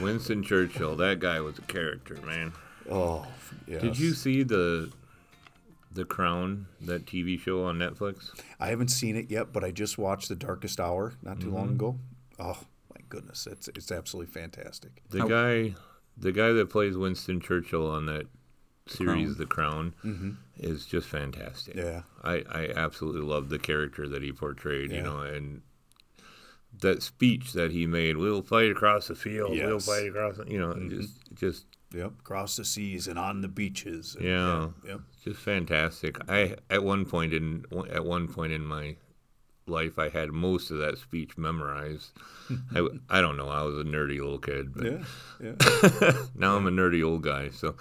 [0.01, 2.53] Winston Churchill, that guy was a character, man.
[2.89, 3.27] oh
[3.67, 3.81] yes.
[3.81, 4.91] Did you see the
[5.93, 8.29] the Crown, that TV show on Netflix?
[8.61, 11.71] i haven't seen it yet but i just watched the darkest hour not too long
[11.71, 11.97] ago
[12.39, 12.57] oh
[13.11, 15.75] goodness it's, it's absolutely fantastic The guy,
[16.17, 18.25] the guy that plays Winston Churchill on that
[18.87, 19.93] series, The Crown,
[20.57, 21.75] is just fantastic.
[21.75, 21.87] Mm-hmm.
[21.87, 22.01] Yeah.
[22.23, 24.91] I, I absolutely love the character that he portrayed.
[24.91, 25.61] You know, and
[26.81, 29.51] that speech that he made, "We'll fight across the field.
[29.51, 29.91] We'll Mm-hmm.
[29.91, 34.15] fight across." the-" You know, just just Yep, across the seas and on the beaches.
[34.15, 34.69] and- Yeah.
[34.87, 35.01] Yep.
[35.25, 36.17] just fantastic.
[36.29, 38.95] I at one point in at one point in my
[39.67, 42.11] life, I had most of that speech memorized.
[42.75, 43.47] I, I don't know.
[43.49, 45.03] I was a nerdy little kid, but Yeah.
[45.41, 46.13] Yeah.
[46.35, 47.75] now I'm a nerdy old guy, so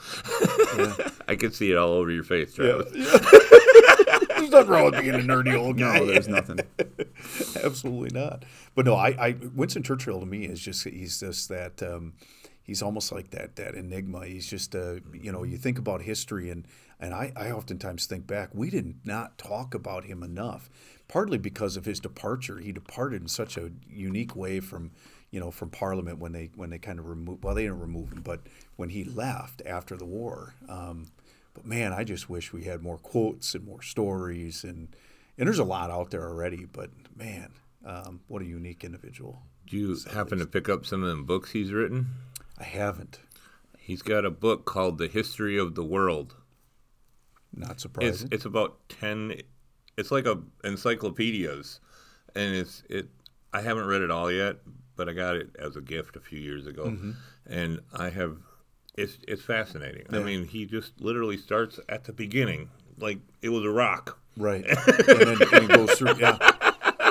[1.29, 2.91] I could see it all over your face, Travis.
[2.93, 5.99] There's nothing wrong with being a nerdy old guy.
[5.99, 6.61] No, there's nothing.
[7.63, 8.45] Absolutely not.
[8.75, 12.15] But no, I, I Winston Churchill to me is just he's just that um,
[12.63, 14.27] he's almost like that that enigma.
[14.27, 16.67] He's just uh, you know you think about history and
[16.99, 20.71] and I, I oftentimes think back we did not talk about him enough.
[21.11, 24.93] Partly because of his departure, he departed in such a unique way from
[25.33, 28.13] you know from Parliament when they when they kind of removed well they didn't remove
[28.13, 28.41] him but
[28.77, 30.55] when he left after the war.
[30.69, 31.09] Um,
[31.53, 34.89] but man, I just wish we had more quotes and more stories and
[35.37, 36.65] and there's a lot out there already.
[36.65, 37.55] But man,
[37.85, 39.43] um, what a unique individual.
[39.67, 42.07] Do you happen to pick up some of the books he's written?
[42.59, 43.19] I haven't.
[43.79, 46.37] He's got a book called The History of the World.
[47.53, 48.29] Not It's surprising.
[48.31, 49.41] it's about ten.
[50.01, 51.81] It's like a encyclopedias,
[52.35, 53.09] and it's it.
[53.53, 54.57] I haven't read it all yet,
[54.97, 57.11] but I got it as a gift a few years ago, Mm-hmm.
[57.47, 58.37] and I have.
[58.97, 60.05] It's it's fascinating.
[60.11, 64.19] I mean, he just literally starts at the beginning, like it was a rock.
[64.37, 64.65] right.
[65.09, 66.17] and then and he goes through.
[66.19, 66.37] Yeah.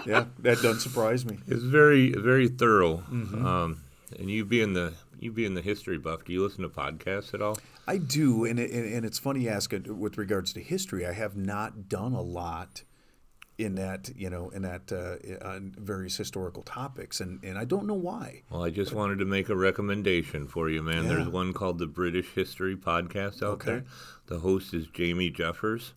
[0.06, 0.26] Yeah.
[0.40, 1.40] That doesn't surprise me.
[1.48, 2.98] It's very very thorough.
[3.12, 3.46] Mm-hmm.
[3.46, 3.82] Um,
[4.20, 7.42] and you being the you being the history buff, do you listen to podcasts at
[7.42, 7.58] all?
[7.88, 11.06] I do, and it, and, it's funny you ask it with regards to history.
[11.06, 12.84] I have not done a lot
[13.58, 17.86] in that, you know, in that uh, on various historical topics, and, and I don't
[17.86, 18.44] know why.
[18.50, 21.08] Well, I just wanted to make a recommendation for you, man.
[21.08, 23.66] There's one called the British History Podcast out Okay.
[23.72, 23.86] there.
[24.28, 25.94] The host is Jamie Jeffers.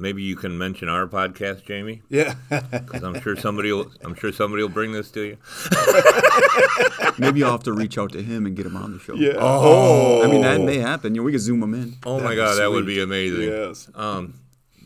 [0.00, 3.90] Maybe you can mention our podcast, Jamie, Yeah, because I'm sure somebody will.
[4.02, 5.36] I'm sure somebody will bring this to you.
[7.18, 9.14] Maybe I'll have to reach out to him and get him on the show.
[9.14, 9.34] yeah.
[9.38, 11.14] Oh, I mean, that may happen.
[11.14, 11.96] You know, we could zoom him in.
[12.06, 13.48] Oh my That'd be God, that would be amazing.
[13.48, 13.90] Yes.
[13.94, 14.40] Um,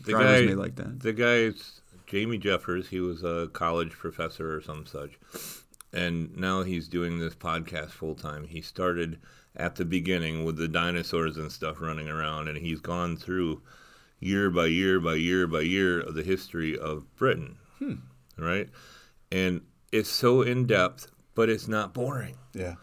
[0.05, 0.99] the Drivers guy, may like that.
[0.99, 2.89] The guy's Jamie Jeffers.
[2.89, 5.11] He was a college professor or some such,
[5.93, 8.45] and now he's doing this podcast full time.
[8.47, 9.17] He started
[9.55, 13.61] at the beginning with the dinosaurs and stuff running around, and he's gone through
[14.19, 17.57] year by year by year by year of the history of Britain,
[18.37, 18.69] right?
[19.31, 19.61] And
[19.91, 22.35] it's so in depth, but it's not boring.
[22.53, 22.75] Yeah.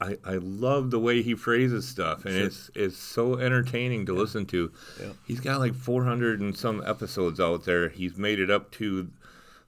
[0.00, 4.46] I, I love the way he phrases stuff, and it's it's so entertaining to listen
[4.46, 4.70] to.
[5.00, 5.08] Yeah.
[5.26, 7.88] He's got like 400 and some episodes out there.
[7.88, 9.10] He's made it up to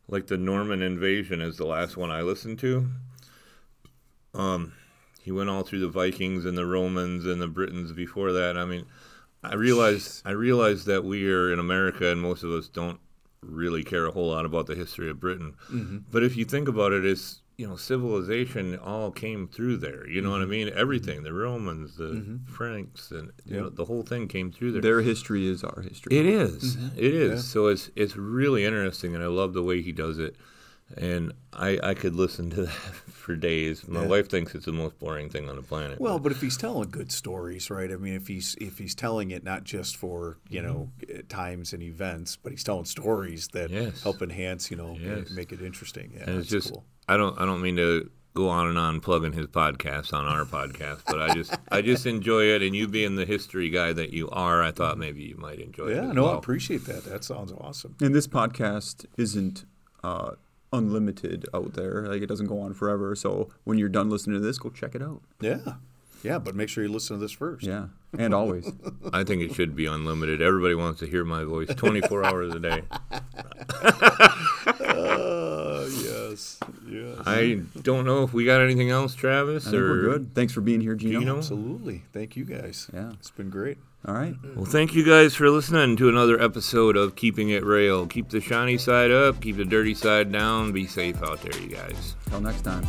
[0.06, 2.88] like the Norman invasion is the last one I listened to.
[4.32, 4.72] Um,
[5.20, 8.56] he went all through the Vikings and the Romans and the Britons before that.
[8.56, 8.86] I mean,
[9.42, 13.00] I realize I realize that we are in America and most of us don't
[13.42, 15.54] really care a whole lot about the history of Britain.
[15.72, 15.98] Mm-hmm.
[16.10, 20.08] But if you think about it, it's you know civilization all came through there.
[20.08, 20.50] You know what I mm-hmm.
[20.50, 20.68] mean?
[20.68, 20.78] Mm-hmm.
[20.78, 24.82] Everything, the Romans, the Franks, and you know the whole thing came through there.
[24.82, 26.16] Their history is our history.
[26.16, 26.76] It is.
[26.96, 27.44] It is.
[27.44, 27.50] Yeah.
[27.50, 30.36] So it's it's really interesting, and I love the way he does it.
[30.96, 32.70] And I I could listen to that
[33.10, 33.86] for days.
[33.86, 34.08] My Yeah.
[34.08, 36.00] wife thinks it's the most boring thing on the planet.
[36.00, 37.90] Well, but if he's telling good stories, right?
[37.92, 41.72] I mean, if he's if he's telling it not just for you know uh, times
[41.72, 44.02] and events, but he's telling stories that Yes.
[44.02, 45.30] help enhance, you know, Yes.
[45.30, 46.12] make it interesting.
[46.16, 46.84] Yeah, and it's just cool.
[47.08, 50.44] I don't I don't mean to go on and on plugging his podcast on our
[50.44, 52.62] podcast, but I just I just enjoy it.
[52.62, 55.88] And you being the history guy that you are, I thought maybe you might enjoy
[55.88, 55.96] it.
[55.96, 57.04] Yeah, as no, I appreciate that.
[57.04, 57.96] That sounds awesome.
[58.00, 59.64] And this podcast isn't
[60.04, 60.32] uh,
[60.72, 62.06] unlimited out there.
[62.06, 63.14] Like it doesn't go on forever.
[63.14, 65.22] So when you're done listening to this, go check it out.
[65.40, 65.74] Yeah,
[66.22, 67.66] yeah, but make sure you listen to this first.
[67.66, 68.70] Yeah, and always.
[69.12, 70.42] I think it should be unlimited.
[70.42, 72.82] Everybody wants to hear my voice 24 hours a day.
[73.10, 73.20] Uh,
[75.88, 76.58] yes,
[76.88, 77.18] yes.
[77.26, 79.66] I don't know if we got anything else, Travis.
[79.66, 80.34] I think or we're good.
[80.34, 81.20] Thanks for being here, Geno.
[81.20, 81.38] Geno?
[81.38, 82.04] Absolutely.
[82.12, 82.90] Thank you guys.
[82.92, 83.12] Yeah.
[83.12, 83.78] It's been great.
[84.06, 84.34] All right.
[84.56, 88.08] Well, thank you guys for listening to another episode of Keeping It Roehl.
[88.08, 90.72] Keep the shiny side up, keep the dirty side down.
[90.72, 92.16] Be safe out there, you guys.
[92.30, 92.86] Till next time.